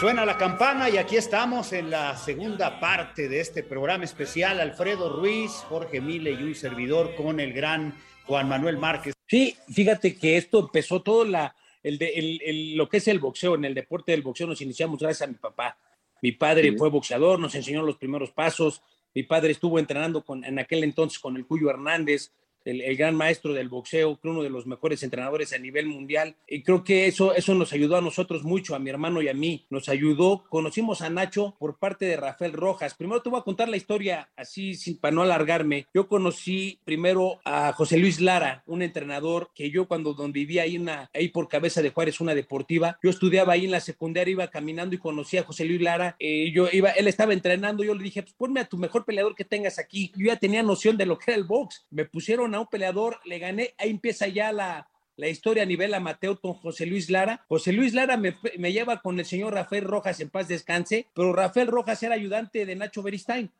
[0.00, 4.60] Suena la campana y aquí estamos en la segunda parte de este programa especial.
[4.60, 7.94] Alfredo Ruiz, Jorge Mile y un servidor con el gran
[8.26, 9.14] Juan Manuel Márquez.
[9.26, 13.18] Sí, fíjate que esto empezó todo la, el de, el, el, lo que es el
[13.20, 15.78] boxeo, en el deporte del boxeo nos iniciamos gracias a mi papá.
[16.20, 16.76] Mi padre Sí.
[16.76, 18.82] fue boxeador, nos enseñó los primeros pasos.
[19.14, 22.32] Mi padre estuvo entrenando con, en aquel entonces con el Cuyo Hernández,
[22.66, 26.36] el, gran maestro del boxeo, uno de los mejores entrenadores a nivel mundial.
[26.48, 29.34] Y creo que eso, eso nos ayudó a nosotros mucho, a mi hermano y a
[29.34, 29.64] mí.
[29.70, 30.44] Nos ayudó.
[30.48, 32.94] Conocimos a Nacho por parte de Rafael Rojas.
[32.94, 35.86] Primero te voy a contar la historia así, sin, para no alargarme.
[35.94, 40.76] Yo conocí primero a José Luis Lara, un entrenador que yo cuando donde vivía ahí,
[40.76, 44.48] una, ahí por Cabeza de Juárez, una deportiva, yo estudiaba ahí en la secundaria, iba
[44.48, 46.16] caminando y conocí a José Luis Lara.
[46.18, 49.34] Eh, yo iba, él estaba entrenando, yo le dije, pues ponme a tu mejor peleador
[49.34, 50.12] que tengas aquí.
[50.16, 51.86] Yo ya tenía noción de lo que era el box.
[51.90, 55.94] Me pusieron a un peleador, le gané, ahí empieza ya la, la historia a nivel
[55.94, 57.44] amateur con José Luis Lara.
[57.48, 61.32] José Luis Lara me, me, lleva con el señor Rafael Rojas en paz descanse, pero
[61.32, 63.50] Rafael Rojas era ayudante de Nacho Beristain.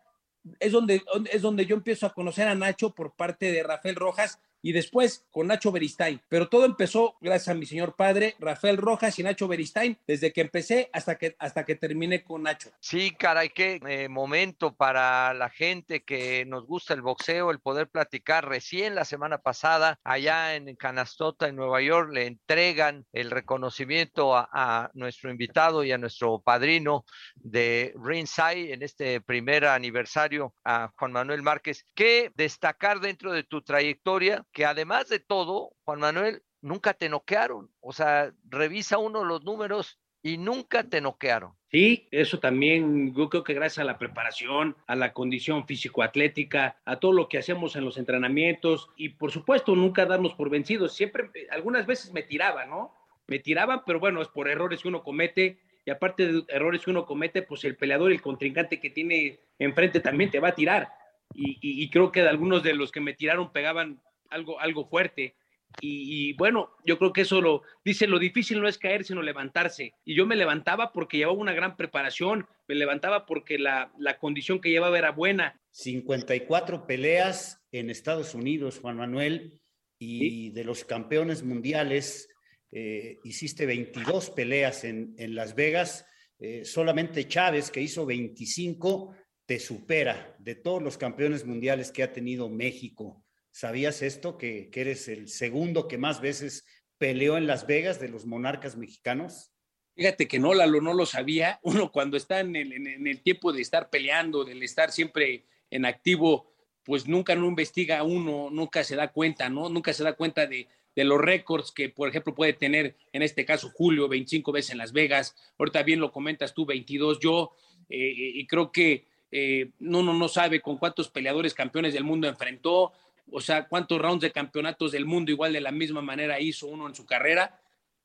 [0.60, 4.38] Es donde, es donde yo empiezo a conocer a Nacho por parte de Rafael Rojas
[4.62, 6.20] y después con Nacho Beristain.
[6.28, 10.40] Pero todo empezó gracias a mi señor padre, Rafael Rojas y Nacho Beristain, desde que
[10.40, 12.70] empecé hasta que, hasta que terminé con Nacho.
[12.80, 17.88] Sí, caray, qué eh, momento para la gente que nos gusta el boxeo, el poder
[17.88, 18.48] platicar.
[18.48, 24.48] Recién la semana pasada, allá en Canastota, en Nueva York, le entregan el reconocimiento a,
[24.52, 27.04] a nuestro invitado y a nuestro padrino
[27.36, 31.84] de Ringside en este primer aniversario a Juan Manuel Márquez.
[31.94, 34.44] ¿Qué destacar dentro de tu trayectoria?
[34.56, 37.70] Que además de todo, Juan Manuel, nunca te noquearon.
[37.80, 41.52] O sea, revisa uno los números y nunca te noquearon.
[41.70, 46.98] Sí, eso también, yo creo que gracias a la preparación, a la condición físico-atlética, a
[46.98, 50.96] todo lo que hacemos en los entrenamientos y por supuesto nunca darnos por vencidos.
[50.96, 52.94] Siempre, algunas veces me tiraba, ¿no?
[53.26, 56.92] Me tiraban, pero bueno, es por errores que uno comete y aparte de errores que
[56.92, 60.88] uno comete, pues el peleador, el contrincante que tiene enfrente también te va a tirar.
[61.34, 65.36] Y, y, creo que algunos de los que me tiraron pegaban algo, algo fuerte.
[65.80, 69.20] Y, y, bueno, yo creo que eso lo dice, lo difícil no es caer, sino
[69.20, 69.94] levantarse.
[70.04, 74.60] Y yo me levantaba porque llevaba una gran preparación, me levantaba porque la, la condición
[74.60, 75.60] que llevaba era buena.
[75.72, 79.60] 54 peleas en Estados Unidos, Juan Manuel,
[79.98, 80.50] y ¿Sí?
[80.50, 82.28] de los campeones mundiales,
[82.72, 86.06] eh, hiciste 22 peleas en, en Las Vegas,
[86.38, 89.14] eh, solamente Chávez, que hizo 25,
[89.46, 93.24] te supera de todos los campeones mundiales que ha tenido México.
[93.56, 94.36] ¿Sabías esto?
[94.36, 96.66] Que, eres el segundo que más veces
[96.98, 99.50] peleó en Las Vegas de los monarcas mexicanos.
[99.94, 101.58] Fíjate que no, Lalo, no lo sabía.
[101.62, 105.86] Uno cuando está en el, en el tiempo de estar peleando, del estar siempre en
[105.86, 106.52] activo,
[106.84, 109.70] pues nunca no investiga uno, nunca se da cuenta, ¿no?
[109.70, 113.46] Nunca se da cuenta de, de los récords que, por ejemplo, puede tener, en este
[113.46, 115.34] caso, Julio, 25 veces en Las Vegas.
[115.58, 117.52] Ahorita bien lo comentas tú, 22 yo,
[117.88, 122.92] eh, y creo que eh, uno no sabe con cuántos peleadores campeones del mundo enfrentó,
[123.30, 126.86] o sea, cuántos rounds de campeonatos del mundo igual de la misma manera hizo uno
[126.86, 127.60] en su carrera,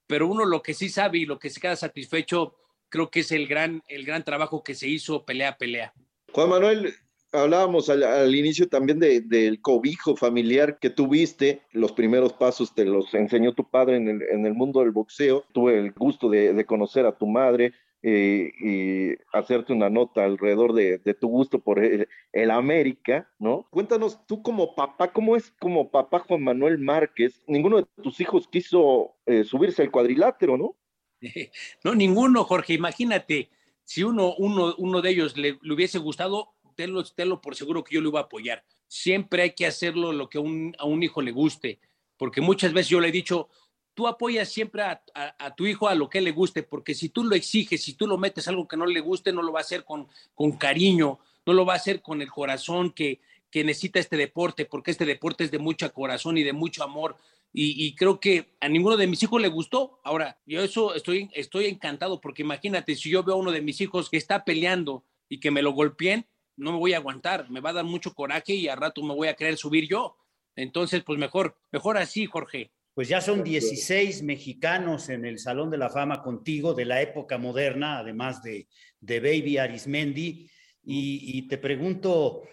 [0.08, 2.56] pero uno lo que sí sabe y lo que se queda satisfecho,
[2.90, 5.94] creo que es el gran, el gran trabajo que se hizo pelea a pelea.
[6.34, 6.94] Juan Manuel,
[7.32, 13.54] hablábamos al, inicio también del cobijo familiar que tuviste, los primeros pasos te los enseñó
[13.54, 17.74] tu padre en el, mundo del boxeo, tuve el gusto de conocer a tu madre,
[18.04, 23.68] eh, y hacerte una nota alrededor de, tu gusto por el, América, ¿no?
[23.70, 27.44] Cuéntanos tú como papá, ¿cómo es como papá Juan Manuel Márquez?
[27.48, 30.76] Ninguno de tus hijos quiso eh, subirse al cuadrilátero, ¿no?
[31.84, 32.74] No, ninguno, Jorge.
[32.74, 33.52] Imagínate,
[33.84, 38.02] si uno, uno, uno de ellos le, hubiese gustado, tenlo, tenlo, por seguro que yo
[38.02, 38.64] lo iba a apoyar.
[38.88, 41.80] Siempre hay que hacerlo lo que a un hijo le guste,
[42.18, 43.50] porque muchas veces yo le he dicho,
[43.94, 47.36] tú apoyas siempre a, tu hijo a lo que le guste, porque si tú lo
[47.36, 49.84] exiges, si tú lo metes algo que no le guste, no lo va a hacer
[49.84, 54.18] con, con cariño, no lo va a hacer con el corazón que, que necesita este
[54.18, 57.18] deporte, porque este deporte es de mucho corazón y de mucho amor.
[57.54, 60.00] Y, creo que a ninguno de mis hijos le gustó.
[60.06, 63.82] Ahora, yo eso estoy, estoy encantado, porque imagínate, si yo veo a uno de mis
[63.82, 66.26] hijos que está peleando y que me lo golpeen,
[66.56, 69.14] no me voy a aguantar, me va a dar mucho coraje y al rato me
[69.14, 70.16] voy a querer subir yo.
[70.56, 72.72] Entonces, pues mejor, mejor así, Jorge.
[72.94, 77.38] Pues ya son 16 mexicanos en el Salón de la Fama contigo de la época
[77.38, 78.68] moderna, además de,
[79.00, 80.50] de Baby Arismendi.
[80.84, 82.44] Y, te pregunto,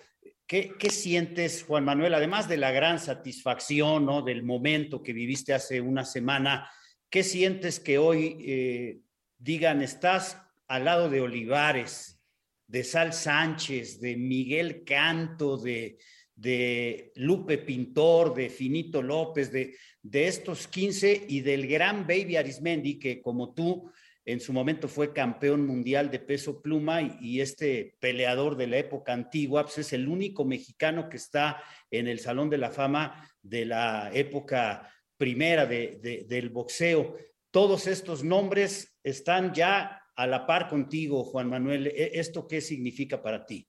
[0.46, 4.22] ¿qué, sientes, Juan Manuel, además de la gran satisfacción ¿no?
[4.22, 6.70] del momento que viviste hace una semana?
[7.10, 9.00] ¿Qué sientes que hoy eh,
[9.38, 12.20] digan, estás al lado de Olivares,
[12.66, 15.98] de Sal Sánchez, de Miguel Canto, de,
[16.34, 19.74] de Lupe Pintor, de Finito López, de,
[20.10, 23.90] de estos 15 y del gran Baby Arismendi, que como tú
[24.24, 29.12] en su momento fue campeón mundial de peso pluma y, este peleador de la época
[29.12, 33.64] antigua, pues es el único mexicano que está en el Salón de la Fama de
[33.64, 37.16] la época primera del boxeo.
[37.50, 41.86] Todos estos nombres están ya a la par contigo, Juan Manuel.
[41.86, 43.66] ¿E, ¿Esto qué significa para ti?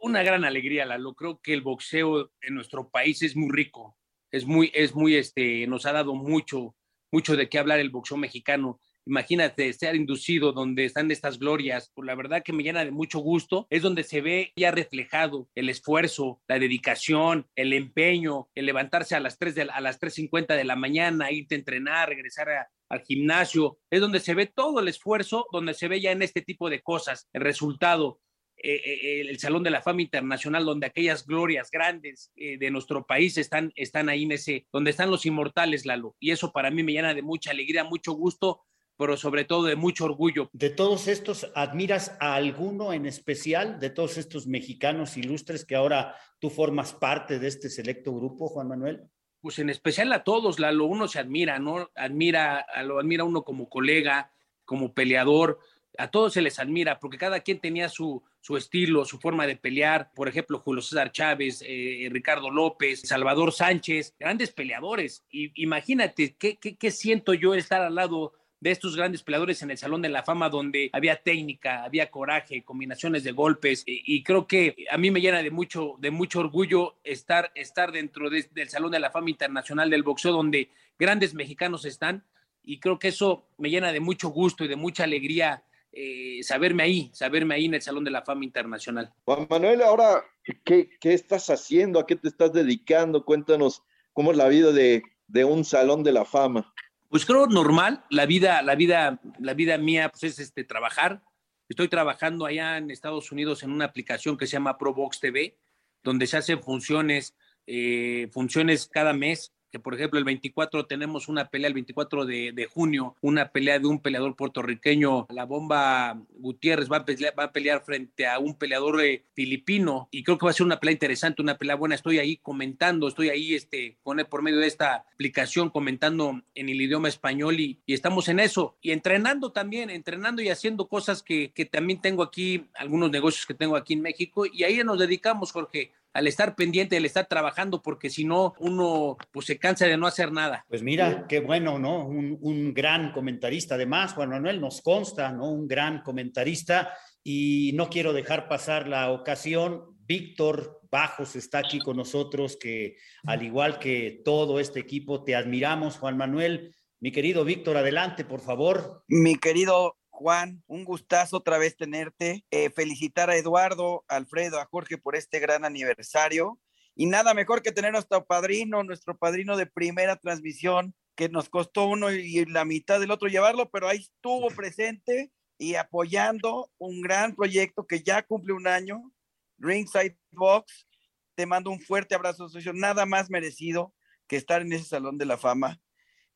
[0.00, 1.14] una gran alegría, Lalo.
[1.14, 3.97] Creo que el boxeo en nuestro país es muy rico,
[4.30, 6.74] es muy, es muy, este, nos ha dado mucho,
[7.12, 8.80] mucho de qué hablar el boxeo mexicano.
[9.06, 13.20] Imagínate estar inducido donde están estas glorias, por la verdad que me llena de mucho
[13.20, 19.14] gusto, es donde se ve ya reflejado el esfuerzo, la dedicación, el empeño, el levantarse
[19.14, 22.48] a las 3 de, a las 3.50 de la mañana, irte a entrenar, regresar
[22.90, 26.42] al gimnasio, es donde se ve todo el esfuerzo, donde se ve ya en este
[26.42, 28.20] tipo de cosas, el resultado,
[28.60, 33.06] eh, eh, el Salón de la Fama Internacional, donde aquellas glorias grandes eh, de nuestro
[33.06, 36.16] país están, están ahí en ese, donde están los inmortales, Lalo.
[36.18, 38.62] Y eso para mí me llena de mucha alegría, mucho gusto,
[38.96, 40.50] pero sobre todo de mucho orgullo.
[40.52, 46.16] De todos estos, ¿admiras a alguno en especial, de todos estos mexicanos ilustres que ahora
[46.40, 49.04] tú formas parte de este selecto grupo, Juan Manuel?
[49.40, 51.90] Pues en especial a todos, Lalo, uno se admira, ¿no?
[51.94, 54.32] Admira, lo admira uno como colega,
[54.64, 55.60] como peleador,
[55.98, 59.56] a todos se les admira, porque cada quien tenía su, su estilo, su forma de
[59.56, 60.12] pelear.
[60.14, 65.24] Por ejemplo, Julio César Chávez, eh, Ricardo López, Salvador Sánchez, grandes peleadores.
[65.30, 69.78] Y imagínate, ¿qué, ¿qué, siento yo estar al lado de estos grandes peleadores en el
[69.78, 74.74] Salón de la Fama donde había técnica, había coraje, combinaciones de golpes y, creo que
[74.90, 78.98] a mí me llena de mucho, de mucho orgullo estar, estar dentro del Salón de
[78.98, 82.24] la Fama Internacional del Boxeo donde grandes mexicanos están
[82.64, 86.82] y creo que eso me llena de mucho gusto y de mucha alegría eh, saberme
[86.82, 89.12] ahí, saberme ahí en el Salón de la Fama Internacional.
[89.24, 90.24] Juan Manuel, ahora,
[90.64, 91.98] ¿qué, estás haciendo?
[91.98, 93.24] ¿A qué te estás dedicando?
[93.24, 95.02] Cuéntanos cómo es la vida de,
[95.44, 96.72] un Salón de la Fama.
[97.08, 101.22] Pues creo normal, la vida, la vida, la vida mía pues es este, trabajar.
[101.68, 105.58] Estoy trabajando allá en Estados Unidos en una aplicación que se llama ProBox TV,
[106.02, 107.34] donde se hacen funciones,
[107.66, 112.68] eh, funciones cada mes que por ejemplo el 24 tenemos una pelea, el 24 de,
[112.72, 117.52] junio, una pelea de un peleador puertorriqueño, la bomba Gutiérrez va a pelear, va a
[117.52, 120.92] pelear frente a un peleador eh, filipino y creo que va a ser una pelea
[120.92, 121.94] interesante, una pelea buena.
[121.94, 126.80] Estoy ahí comentando, estoy ahí este, con, por medio de esta aplicación comentando en el
[126.80, 131.64] idioma español y, estamos en eso y entrenando también, entrenando y haciendo cosas que, que
[131.64, 135.92] también tengo aquí, algunos negocios que tengo aquí en México y ahí nos dedicamos, Jorge,
[136.12, 140.06] al estar pendiente, al estar trabajando, porque si no, uno pues se cansa de no
[140.06, 140.64] hacer nada.
[140.68, 142.06] Pues mira, qué bueno, ¿no?
[142.06, 143.74] Un, gran comentarista.
[143.74, 145.50] Además, Juan Manuel nos consta, ¿no?
[145.50, 149.84] Un gran comentarista y no quiero dejar pasar la ocasión.
[150.06, 155.98] Víctor Bajos está aquí con nosotros, que al igual que todo este equipo, te admiramos,
[155.98, 156.74] Juan Manuel.
[157.00, 159.04] Mi querido Víctor, adelante, por favor.
[159.06, 162.44] Mi querido Juan, un gustazo otra vez tenerte.
[162.50, 166.58] Eh, felicitar a Eduardo, a Alfredo, a Jorge por este gran aniversario.
[166.96, 171.48] Y nada mejor que tener a nuestro padrino, nuestro padrino de primera transmisión, que nos
[171.48, 177.00] costó uno y la mitad del otro llevarlo, pero ahí estuvo presente y apoyando un
[177.00, 179.12] gran proyecto que ya cumple un año,
[179.58, 180.88] Ringside Box.
[181.36, 182.72] Te mando un fuerte abrazo, socio.
[182.72, 183.94] Nada más merecido
[184.26, 185.80] que estar en ese salón de la fama.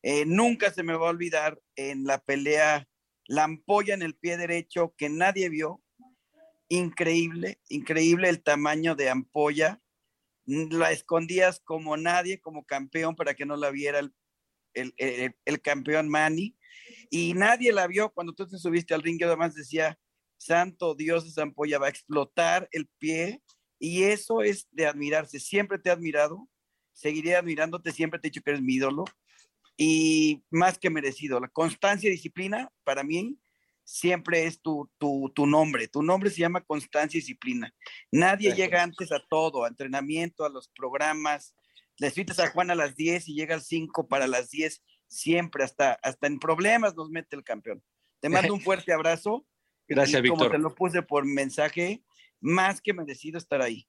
[0.05, 2.89] Eh, nunca se me va a olvidar en la pelea
[3.27, 5.83] la ampolla en el pie derecho que nadie vio.
[6.69, 9.81] Increíble, increíble el tamaño de ampolla.
[10.45, 14.95] La escondías como nadie, como campeón, para que no la viera el,
[15.45, 16.57] el, campeón Manny.
[17.11, 19.21] Y nadie la vio cuando tú te subiste al ring.
[19.21, 19.99] Yo además decía,
[20.37, 23.43] santo Dios, esa ampolla va a explotar el pie.
[23.79, 25.39] Y eso es de admirarse.
[25.39, 26.49] Siempre te he admirado.
[26.93, 27.93] Seguiré admirándote.
[27.93, 29.05] Siempre te he dicho que eres mi ídolo
[29.77, 31.41] y más que merecido.
[31.41, 33.39] La constancia y disciplina, para mí,
[33.85, 35.89] siempre es tu, tu, tu nombre.
[35.89, 37.75] Tu nombre se llama constancia y disciplina.
[38.11, 41.55] Nadie llega antes a todo, a entrenamiento, a los programas.
[41.99, 45.65] Le citas a Juan a las 10 y llega al 5 para las 10, siempre,
[45.65, 47.83] hasta, hasta en problemas nos mete el campeón.
[48.21, 49.47] Te mando un fuerte abrazo.
[49.89, 50.39] Gracias, Víctor.
[50.39, 52.03] Como te lo puse por mensaje,
[52.41, 53.87] más que merecido estar ahí.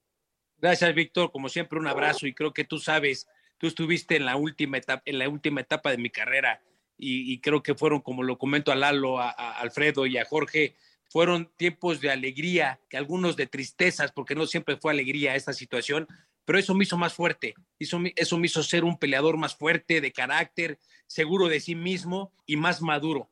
[0.57, 1.31] Gracias, Víctor.
[1.31, 3.27] Como siempre, un abrazo y creo que tú sabes
[3.63, 6.61] tú estuviste en la última etapa, en la última etapa de mi carrera
[6.97, 10.75] y, creo que fueron, como lo comento a Lalo, a, Alfredo y a Jorge,
[11.09, 16.09] fueron tiempos de alegría, que algunos de tristezas, porque no siempre fue alegría esta situación,
[16.43, 20.01] pero eso me hizo más fuerte, eso, eso me hizo ser un peleador más fuerte,
[20.01, 23.29] de carácter, seguro de sí mismo y más maduro.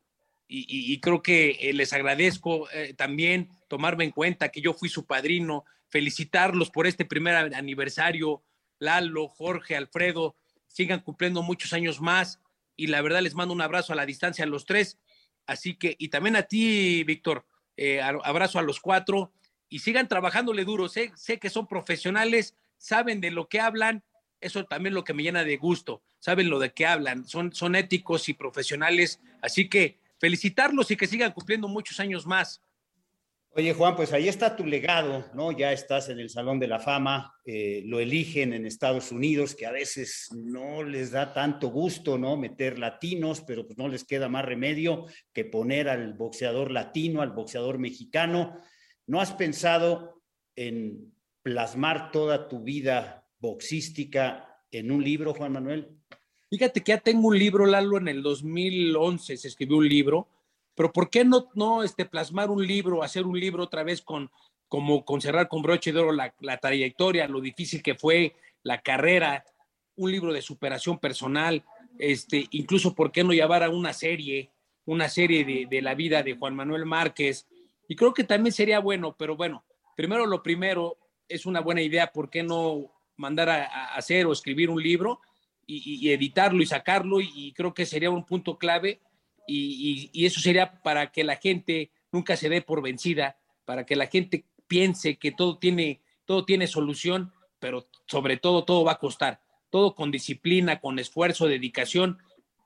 [0.48, 5.06] Y, creo que eh, les agradezco eh, también tomarme en cuenta que yo fui su
[5.06, 8.42] padrino, felicitarlos por este primer aniversario,
[8.82, 12.40] Lalo, Jorge, Alfredo, sigan cumpliendo muchos años más
[12.76, 14.98] y la verdad les mando un abrazo a la distancia a los tres.
[15.46, 19.32] Así que, y también a ti, Víctor, eh, abrazo a los cuatro
[19.68, 20.88] y sigan trabajándole duro.
[20.88, 24.02] Sé, sé que son profesionales, saben de lo que hablan,
[24.40, 27.76] eso también lo que me llena de gusto, saben lo de qué hablan, son, son
[27.76, 29.20] éticos y profesionales.
[29.40, 32.60] Así que felicitarlos y que sigan cumpliendo muchos años más.
[33.54, 35.52] Oye, Juan, pues ahí está tu legado, ¿no?
[35.52, 39.66] Ya estás en el Salón de la Fama, eh, lo eligen en Estados Unidos, que
[39.66, 42.38] a veces no les da tanto gusto, ¿no?
[42.38, 47.32] Meter latinos, pero pues no les queda más remedio que poner al boxeador latino, al
[47.32, 48.58] boxeador mexicano.
[49.06, 50.22] ¿No has pensado
[50.56, 55.90] en plasmar toda tu vida boxística en un libro, Juan Manuel?
[56.48, 60.26] Fíjate que ya tengo un libro, Lalo, en el 2011 se escribió un libro
[60.74, 64.30] pero ¿por qué no, no este, plasmar un libro, hacer un libro otra vez con,
[64.68, 69.44] como con cerrar con broche de oro la, trayectoria, lo difícil que fue la carrera,
[69.96, 71.62] un libro de superación personal,
[71.98, 74.50] este, incluso por qué no llevar a una serie,
[74.86, 77.46] una serie de, de, la vida de Juan Manuel Márquez.
[77.86, 79.64] Y creo que también sería bueno, pero bueno,
[79.94, 80.96] primero lo primero
[81.28, 85.20] es una buena idea, ¿por qué no mandar a, hacer o escribir un libro
[85.66, 87.20] y, editarlo y sacarlo?
[87.20, 89.00] y creo que sería un punto clave
[89.46, 94.06] y, eso sería para que la gente nunca se dé por vencida, para que la
[94.06, 99.40] gente piense que todo tiene, todo tiene solución, pero sobre todo todo va a costar.
[99.70, 102.18] Todo con disciplina, con esfuerzo, dedicación,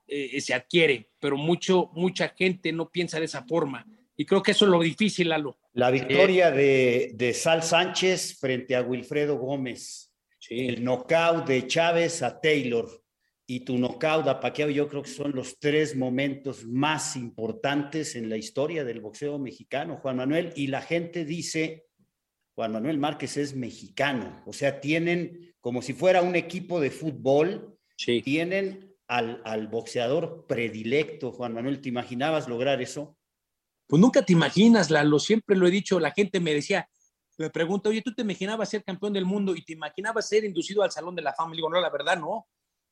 [0.07, 3.85] eh, se adquiere, pero mucho, mucha gente no piensa de esa forma.
[4.15, 5.57] Y creo que eso es lo difícil, Lalo.
[5.73, 10.11] La victoria de, de Sal Sánchez frente a Wilfredo Gómez.
[10.49, 12.89] El knockout de Chávez a Taylor
[13.49, 18.29] y tu knockout a Pacquiao, yo creo que son los tres momentos más importantes en
[18.29, 20.51] la historia del boxeo mexicano, Juan Manuel.
[20.57, 21.85] Y la gente dice,
[22.55, 27.79] Juan Manuel Márquez es mexicano, o sea, tienen como si fuera un equipo de fútbol,
[27.95, 31.81] tienen al, al boxeador predilecto, Juan Manuel.
[31.81, 33.17] ¿Te imaginabas lograr eso?
[33.87, 36.89] Pues nunca te imaginas, Lalo, siempre lo he dicho, la gente me decía,
[37.37, 40.83] me pregunta, oye, ¿tú te imaginabas ser campeón del mundo y te imaginabas ser inducido
[40.83, 41.51] al Salón de la Fama?
[41.51, 42.45] Le digo, no, la verdad no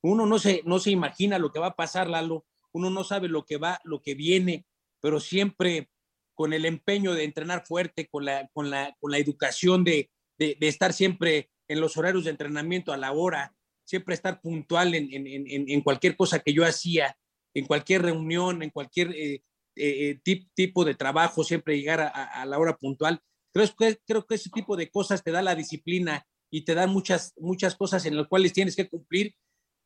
[0.05, 3.27] uno no se, no se imagina lo que va a pasar, Lalo, uno no sabe
[3.27, 4.65] lo que va, lo que viene,
[5.01, 5.89] pero siempre
[6.33, 10.57] con el empeño de entrenar fuerte, con la, con la, con la educación de, de,
[10.61, 15.27] estar siempre en los horarios de entrenamiento a la hora, siempre estar puntual en, en,
[15.27, 17.17] en, en cualquier cosa que yo hacía,
[17.53, 19.41] en cualquier reunión, en cualquier eh,
[19.77, 23.21] eh, tip, tipo de trabajo, siempre llegar a, a, la hora puntual.
[23.53, 26.89] Creo que, creo que ese tipo de cosas te da la disciplina y te dan
[26.89, 29.35] muchas, muchas cosas en las cuales tienes que cumplir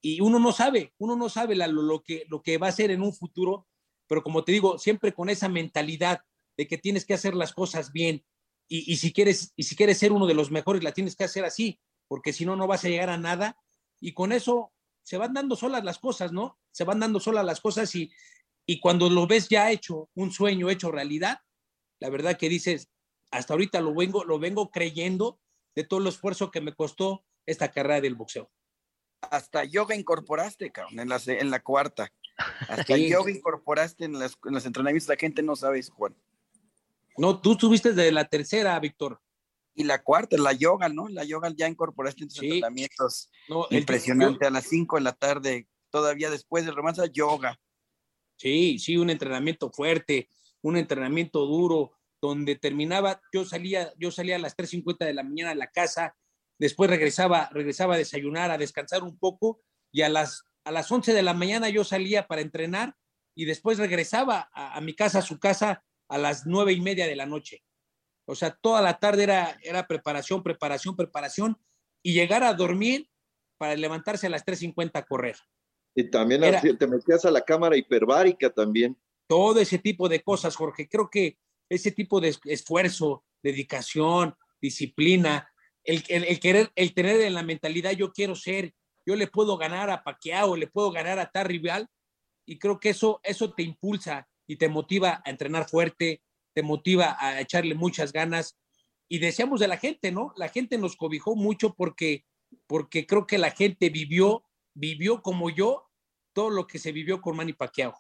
[0.02, 3.68] y uno no sabe, uno no sabe lo, que, va a ser en un futuro,
[4.08, 6.22] pero como te digo, siempre con esa mentalidad
[6.58, 8.24] de que tienes que hacer las cosas bien
[8.68, 11.44] y, si, quieres, y si quieres ser uno de los mejores, la tienes que hacer
[11.44, 13.58] así, porque si no, no vas a llegar a nada
[14.00, 14.72] y con eso
[15.04, 16.60] se van dando solas las cosas, ¿no?
[16.72, 18.12] Se van dando solas las cosas y,
[18.66, 21.40] Y cuando lo ves ya hecho, un sueño hecho realidad,
[22.00, 22.90] la verdad que dices,
[23.32, 25.40] hasta ahorita lo vengo, lo vengo creyendo
[25.76, 28.52] de todo el esfuerzo que me costó esta carrera del boxeo.
[29.22, 32.12] Hasta yoga incorporaste, cabrón, en la, en la cuarta.
[32.70, 35.10] Hasta yoga incorporaste en, en los entrenamientos.
[35.10, 36.16] La gente no sabe eso, Juan.
[37.18, 39.22] No, tú estuviste de la tercera, Víctor.
[39.76, 41.10] Y la cuarta, la yoga, ¿no?
[41.10, 43.30] La yoga ya incorporaste en tus entrenamientos.
[43.70, 47.60] Impresionante, a las 5 de la tarde, todavía después del romance, yoga.
[48.38, 50.30] Sí, sí, un entrenamiento fuerte,
[50.62, 55.52] un entrenamiento duro, donde terminaba, yo salía, yo salía a las 3.50 de la mañana
[55.52, 56.16] a la casa,
[56.60, 61.14] después regresaba, regresaba a desayunar, a descansar un poco, y a las, a las 11
[61.14, 62.96] de la mañana yo salía para entrenar,
[63.36, 67.08] y después regresaba a, a mi casa, a su casa, a las nueve y media
[67.08, 67.64] de la noche.
[68.26, 71.58] O sea, toda la tarde era, era preparación, preparación, preparación,
[72.04, 73.10] y llegar a dormir
[73.58, 75.36] para levantarse a las 3.50 a correr.
[75.96, 76.42] Y también
[76.78, 78.98] te metías a la cámara hiperbárica también.
[79.28, 80.88] Todo ese tipo de cosas, Jorge.
[80.88, 81.38] Creo que
[81.68, 85.52] ese tipo de esfuerzo, dedicación, disciplina,
[85.84, 88.74] el, el, querer, el tener en la mentalidad, yo quiero ser,
[89.06, 91.88] yo le puedo ganar a Paquiao, le puedo ganar a Tar Rival,
[92.46, 96.24] y creo que eso, eso te impulsa y te motiva a entrenar fuerte,
[96.54, 98.58] te motiva a echarle muchas ganas.
[99.08, 100.34] Y deseamos de la gente, ¿no?
[100.36, 102.26] La gente nos cobijó mucho porque,
[102.66, 105.90] porque creo que la gente vivió, vivió como yo
[106.34, 107.94] todo lo que se vivió con Manny Pacquiao.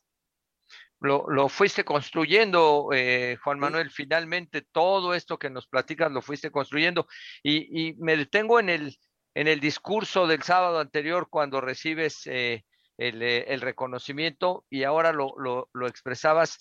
[1.01, 7.07] Lo, fuiste construyendo, eh, Juan Manuel, finalmente todo esto que nos platicas lo fuiste construyendo.
[7.41, 8.97] Y, me detengo en el,
[9.33, 12.65] en el discurso del sábado anterior cuando recibes eh,
[12.97, 16.57] eh, el, reconocimiento y ahora lo, lo, expresabas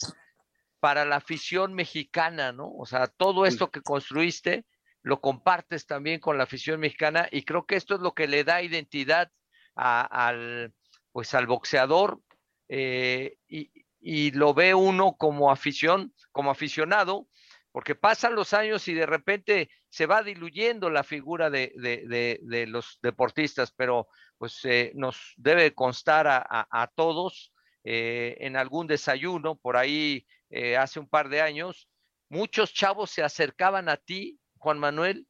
[0.79, 2.71] para la afición mexicana, ¿no?
[2.79, 4.65] O sea, todo esto que construiste
[5.03, 8.45] lo compartes también con la afición mexicana y creo que esto es lo que le
[8.45, 9.33] da identidad
[9.75, 10.73] al,
[11.11, 12.21] pues al boxeador
[12.69, 13.71] eh, y,
[14.01, 17.29] y, lo ve uno como afición, como aficionado,
[17.73, 22.67] porque pasan los años y de repente se va diluyendo la figura de, de, de,
[22.67, 27.53] los deportistas, pero pues eh, nos debe constar a, a, todos
[27.85, 30.27] eh, en algún desayuno, por ahí
[30.79, 31.91] hace un par de años,
[32.31, 35.27] muchos chavos se acercaban a ti, Juan Manuel,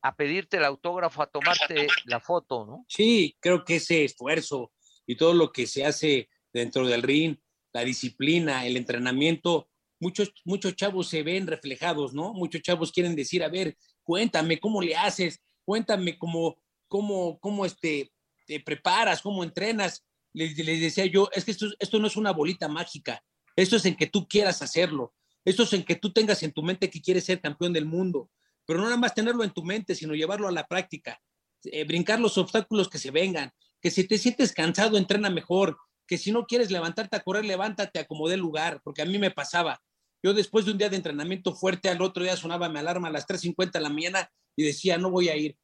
[0.00, 2.84] a pedirte el autógrafo, a tomarte la foto, ¿no?
[2.88, 4.72] Sí, creo que ese esfuerzo
[5.06, 7.36] y todo lo que se hace dentro del ring,
[7.72, 9.68] la disciplina, el entrenamiento,
[10.00, 12.32] muchos, muchos chavos se ven reflejados, ¿no?
[12.34, 16.58] Muchos chavos quieren decir, a ver, cuéntame cómo le haces, cuéntame cómo,
[16.88, 18.12] cómo, cómo este,
[18.46, 20.04] te preparas, cómo entrenas.
[20.34, 23.22] Les, decía yo, es que esto, esto no es una bolita mágica,
[23.54, 25.14] esto es en que tú quieras hacerlo,
[25.44, 28.30] esto es en que tú tengas en tu mente que quieres ser campeón del mundo,
[28.66, 31.20] pero no nada más tenerlo en tu mente, sino llevarlo a la práctica,
[31.64, 35.76] eh, brincar los obstáculos que se vengan, que si te sientes cansado, entrena mejor,
[36.12, 39.30] que si no quieres levantarte a correr, levántate, acomode el lugar, porque a mí me
[39.30, 39.80] pasaba.
[40.22, 43.10] Yo después de un día de entrenamiento fuerte, al otro día sonaba mi alarma a
[43.10, 45.56] las 3.50 de la mañana y decía, no voy a ir.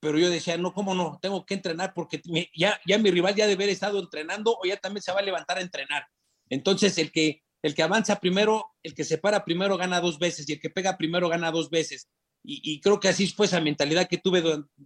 [0.00, 1.18] Pero yo decía, no, ¿cómo no?
[1.22, 2.20] Tengo que entrenar porque
[2.54, 5.22] ya, ya mi rival ya debe haber estado entrenando o ya también se va a
[5.22, 6.06] levantar a entrenar.
[6.50, 10.46] Entonces, el que, el que avanza primero, el que se para primero gana dos veces
[10.46, 12.10] y el que pega primero gana dos veces.
[12.46, 14.42] Y, creo que así fue esa mentalidad que tuve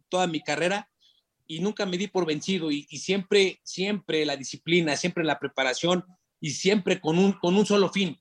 [0.09, 0.89] toda mi carrera
[1.49, 6.05] y nunca me di por vencido y, siempre, siempre la disciplina, siempre la preparación
[6.41, 8.21] y siempre con un, con un solo fin,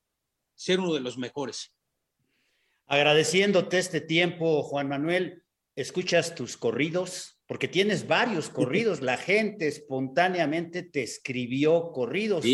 [0.55, 1.73] ser uno de los mejores.
[2.87, 5.43] Agradeciéndote este tiempo, Juan Manuel,
[5.75, 12.45] escuchas tus corridos, porque tienes varios corridos, la gente espontáneamente te escribió corridos.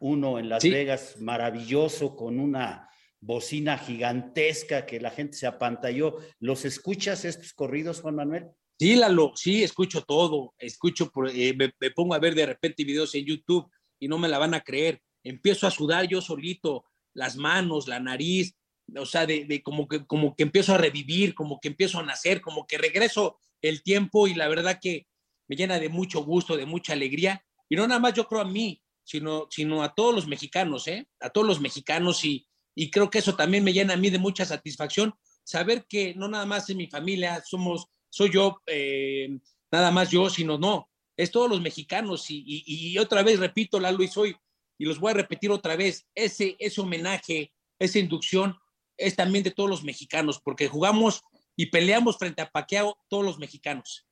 [0.00, 2.88] Uno en Las Vegas, maravilloso, con una
[3.20, 6.18] bocina gigantesca que la gente se apantalló.
[6.38, 8.46] ¿Los escuchas estos corridos, Juan Manuel?
[8.78, 13.24] Sí, Lalo, sí, escucho todo, escucho, eh, me, pongo a ver de repente videos en
[13.24, 13.68] YouTube
[13.98, 15.02] y no me la van a creer.
[15.24, 18.56] Empiezo a sudar yo solito, las manos, la nariz,
[18.96, 22.40] o sea, de, como, que, como que empiezo a revivir, como que empiezo a nacer,
[22.40, 25.08] como que regreso el tiempo y la verdad que
[25.48, 27.44] me llena de mucho gusto, de mucha alegría.
[27.68, 31.08] Y no nada más yo creo a mí, sino, sino a todos los mexicanos, ¿eh?
[31.18, 34.20] A todos los mexicanos y, y creo que eso también me llena a mí de
[34.20, 39.38] mucha satisfacción, saber que no nada más en mi familia somos soy yo, eh,
[39.70, 44.08] nada más yo, sino no, es todos los mexicanos y, otra vez repito, Lalo y
[44.08, 44.36] soy,
[44.78, 48.56] y los voy a repetir otra vez, ese, ese homenaje, esa inducción
[48.96, 51.22] es también de todos los mexicanos, porque jugamos
[51.56, 54.06] y peleamos frente a Paqueado todos los mexicanos.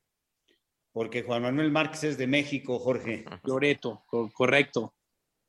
[0.93, 3.25] Porque Juan Manuel Márquez es de México, Jorge.
[3.45, 4.95] Loreto, correcto.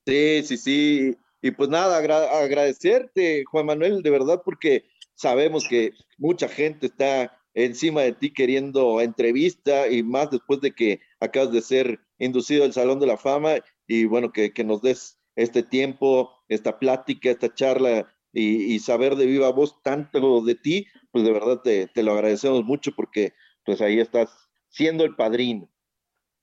[0.05, 1.17] Sí, sí, sí.
[1.41, 4.85] Y pues nada, agradecerte, Juan Manuel, de verdad, porque
[5.15, 10.99] sabemos que mucha gente está encima de ti queriendo entrevista y más después de que
[11.19, 13.55] acabas de ser inducido al Salón de la Fama
[13.87, 19.49] y bueno, que, nos des este tiempo, esta plática, esta charla y, saber de viva
[19.51, 23.33] voz tanto de ti, pues de verdad te, te lo agradecemos mucho porque
[23.65, 24.29] pues ahí estás
[24.69, 25.67] siendo el padrino.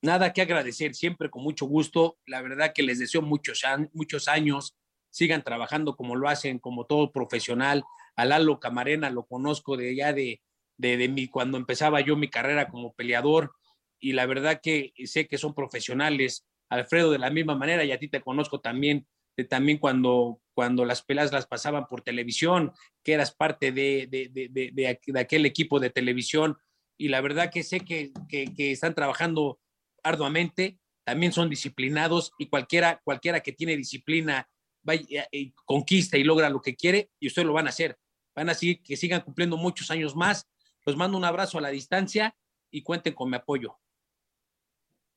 [0.01, 2.17] Nada que agradecer, siempre con mucho gusto.
[2.25, 3.63] La verdad que les deseo muchos,
[3.93, 4.75] muchos años,
[5.11, 7.85] sigan trabajando como lo hacen, como todo profesional.
[8.17, 10.41] A Lalo Camarena lo conozco de ya de,
[10.77, 13.53] de, de mi, cuando empezaba yo mi carrera como peleador
[13.99, 16.45] y la verdad que sé que son profesionales.
[16.69, 19.07] Alfredo de la misma manera y a ti te conozco también,
[19.37, 22.71] de, también cuando, cuando las pelas las pasaban por televisión,
[23.03, 24.29] que eras parte de, de,
[24.71, 26.57] de, aquel equipo de televisión
[26.97, 29.59] y la verdad que sé que, que, están trabajando
[30.03, 34.49] arduamente, también son disciplinados y cualquiera, cualquiera que tiene disciplina
[34.81, 37.97] vaya, y conquista y logra lo que quiere y ustedes lo van a hacer.
[38.35, 40.47] Van a seguir, que sigan cumpliendo muchos años más.
[40.85, 42.35] Los mando un abrazo a la distancia
[42.71, 43.79] y cuenten con mi apoyo.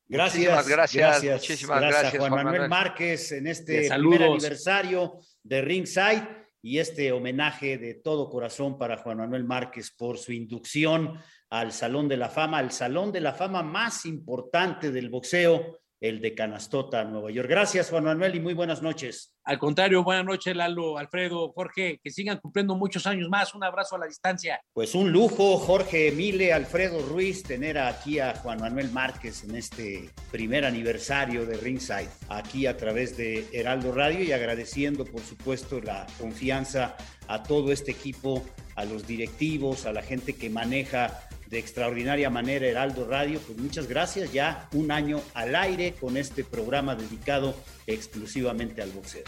[0.07, 6.27] Gracias, muchísimas gracias, muchísimas gracias, Juan, Manuel, Márquez en este primer aniversario de Ringside
[6.63, 12.09] y este homenaje de todo corazón para Juan Manuel Márquez por su inducción al Salón
[12.09, 17.05] de la Fama, al Salón de la Fama más importante del boxeo el de Canastota,
[17.05, 17.49] Nueva York.
[17.49, 19.35] Gracias, Juan Manuel, y muy buenas noches.
[19.45, 23.55] Al contrario, buenas noches, Lalo, Alfredo, Jorge, que sigan cumpliendo muchos años más.
[23.55, 24.61] Un abrazo a la distancia.
[24.73, 30.11] Pues un lujo, Jorge Emile, Alfredo Ruiz, tener aquí a Juan Manuel Márquez en este
[30.31, 36.07] primer aniversario de Ringside, aquí a través de Heraldo Radio y agradeciendo, por supuesto, la
[36.19, 36.97] confianza
[37.27, 38.45] a todo este equipo,
[38.77, 43.41] a los directivos, a la gente que maneja de extraordinaria manera Heraldo Radio.
[43.47, 47.55] Pues muchas gracias, ya un año al aire con este programa dedicado
[47.87, 49.25] exclusivamente al boxeo.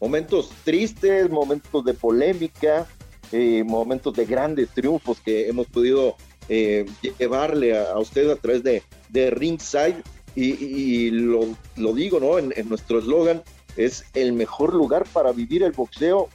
[0.00, 2.86] Momentos tristes, momentos de polémica,
[3.32, 6.16] eh, momentos de grandes triunfos que hemos podido
[6.48, 6.86] eh,
[7.18, 10.02] llevarle a, usted a través de, de Ringside.
[10.34, 11.46] Y, lo,
[11.94, 12.38] digo, ¿no?
[12.38, 13.42] En, en nuestro eslogan
[13.78, 16.28] es el mejor lugar para vivir el boxeo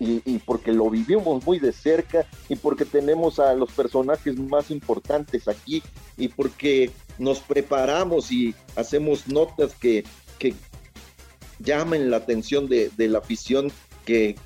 [0.00, 5.48] y, porque lo vivimos muy de cerca y porque tenemos a los personajes más importantes
[5.48, 5.82] aquí
[6.16, 10.04] y porque nos preparamos y hacemos notas que,
[10.38, 10.54] que
[11.60, 13.70] llamen la atención de, la afición
[14.04, 14.36] que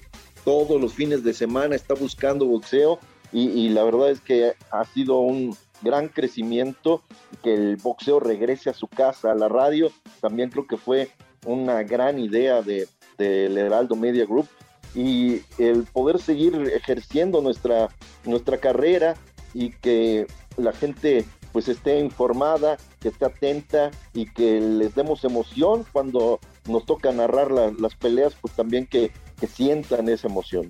[0.44, 2.98] todos los fines de semana está buscando boxeo
[3.32, 7.02] y, y, la verdad es que ha sido un gran crecimiento
[7.42, 11.10] que el boxeo regrese a su casa, a la radio, también creo que fue
[11.44, 12.88] una gran idea de
[13.18, 14.48] del Heraldo Media Group
[14.94, 17.88] y el poder seguir ejerciendo nuestra,
[18.24, 19.14] nuestra carrera
[19.54, 20.26] y que
[20.56, 26.84] la gente pues esté informada, que esté atenta y que les demos emoción cuando nos
[26.84, 29.10] toca narrar las peleas, pues también que,
[29.54, 30.68] sientan esa emoción.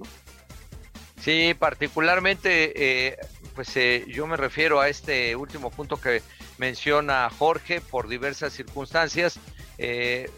[1.20, 2.72] Sí, particularmente,
[3.08, 3.16] eh,
[3.54, 6.20] pues eh, yo me refiero a este último punto que
[6.58, 9.40] menciona Jorge por diversas circunstancias.
[9.78, 10.30] Eh,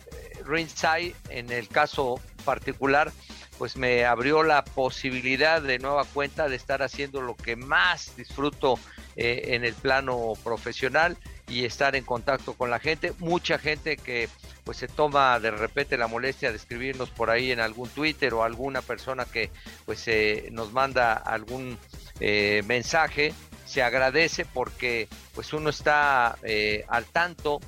[1.29, 3.13] en el caso particular,
[3.61, 8.79] pues me abrió la posibilidad de nueva cuenta de estar haciendo lo que más disfruto
[9.17, 13.13] eh, en el plano profesional y estar en contacto con la gente.
[13.19, 14.31] Mucha gente que
[14.65, 18.45] pues se toma de repente la molestia de escribirnos por ahí en algún Twitter o
[18.45, 19.51] alguna persona que
[19.85, 21.77] pues eh, nos manda algún
[22.19, 23.35] eh, mensaje
[23.67, 26.39] se agradece porque pues uno está
[26.89, 27.61] al tanto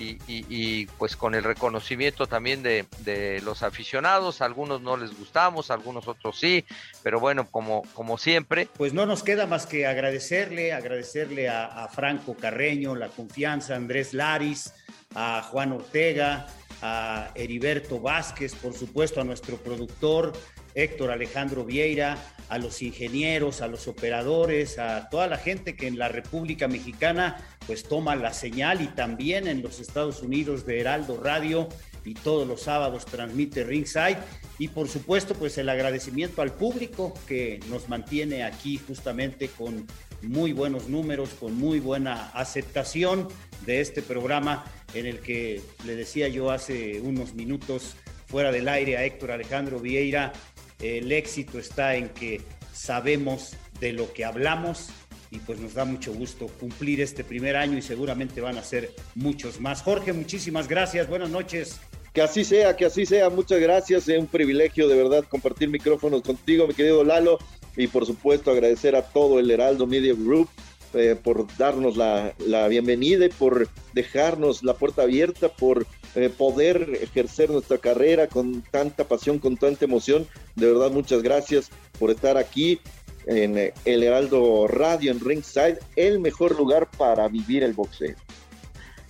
[0.00, 6.38] y, pues con el reconocimiento también de, los aficionados, algunos no les gustamos, algunos otros
[6.38, 6.64] sí,
[7.02, 8.68] pero bueno, como, como siempre.
[8.76, 14.14] Pues no nos queda más que agradecerle, agradecerle a, Franco Carreño, la confianza, a Andrés
[14.14, 14.72] Laris,
[15.14, 16.46] a Juan Ortega,
[16.82, 20.32] a Heriberto Vázquez, por supuesto a nuestro productor
[20.74, 22.16] Héctor Alejandro Vieira,
[22.48, 27.36] a los ingenieros, a los operadores, a toda la gente que en la República Mexicana
[27.70, 31.68] pues toma la señal y también en los Estados Unidos de Heraldo Radio
[32.04, 34.16] y todos los sábados transmite Ringside.
[34.58, 39.86] Y por supuesto pues el agradecimiento al público que nos mantiene aquí justamente con
[40.20, 43.28] muy buenos números, con muy buena aceptación
[43.64, 47.94] de este programa en el que le decía yo hace unos minutos
[48.26, 50.32] fuera del aire a Héctor Alejandro Vieira
[50.80, 52.40] el éxito está en que
[52.72, 54.88] sabemos de lo que hablamos
[55.30, 58.92] y pues nos da mucho gusto cumplir este primer año y seguramente van a ser
[59.14, 59.82] muchos más.
[59.82, 61.80] Jorge, muchísimas gracias, buenas noches.
[62.12, 66.22] Que así sea, que así sea, muchas gracias, es un privilegio de verdad compartir micrófonos
[66.22, 67.38] contigo, mi querido Lalo,
[67.76, 70.48] y por supuesto agradecer a todo el Heraldo Media Group
[70.92, 76.98] eh, por darnos la, la, bienvenida y por dejarnos la puerta abierta, por eh, poder
[77.00, 80.26] ejercer nuestra carrera con tanta pasión, con tanta emoción.
[80.56, 82.80] De verdad, muchas gracias por estar aquí
[83.26, 88.16] en eh, el Heraldo Radio en Ringside, el mejor lugar para vivir el boxeo.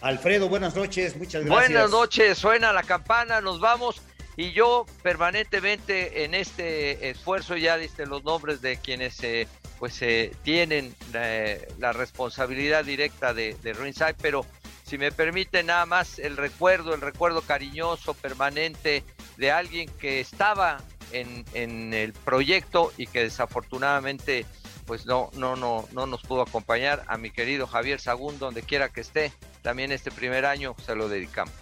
[0.00, 1.68] Alfredo, buenas noches, muchas gracias.
[1.68, 4.00] Buenas noches, suena la campana, nos vamos.
[4.36, 9.46] Y yo permanentemente en este esfuerzo, ya diste los nombres de quienes eh,
[9.78, 14.46] pues eh, tienen eh, la responsabilidad directa de, de Ringside, pero
[14.84, 19.04] si me permite nada más el recuerdo, el recuerdo cariñoso, permanente
[19.36, 20.78] de alguien que estaba
[21.12, 24.46] en, el proyecto y que desafortunadamente
[24.86, 28.88] pues no, no, no, no nos pudo acompañar a mi querido Javier Sagún, donde quiera
[28.88, 29.32] que esté,
[29.62, 31.54] también este primer año se lo dedicamos.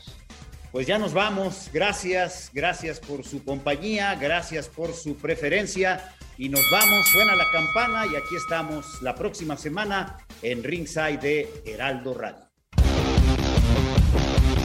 [0.73, 6.71] Pues ya nos vamos, gracias, gracias por su compañía, gracias por su preferencia y nos
[6.71, 12.48] vamos, suena la campana y aquí estamos la próxima semana en Ringside de Heraldo Radio.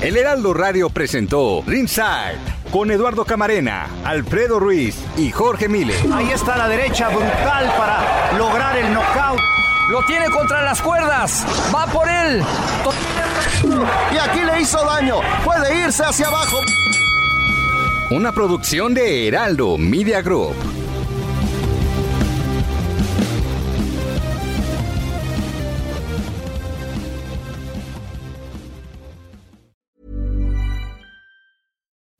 [0.03, 2.37] El Heraldo Radio presentó Ringside
[2.71, 5.95] con Eduardo Camarena, Alfredo Ruiz y Jorge Mile.
[6.13, 9.39] Ahí está la derecha brutal para lograr el knockout.
[9.89, 11.45] Lo tiene contra las cuerdas.
[11.73, 12.43] Va por él.
[14.13, 15.21] Y aquí le hizo daño.
[15.45, 16.57] Puede irse hacia abajo.
[18.09, 20.82] Una producción de Heraldo Media Group.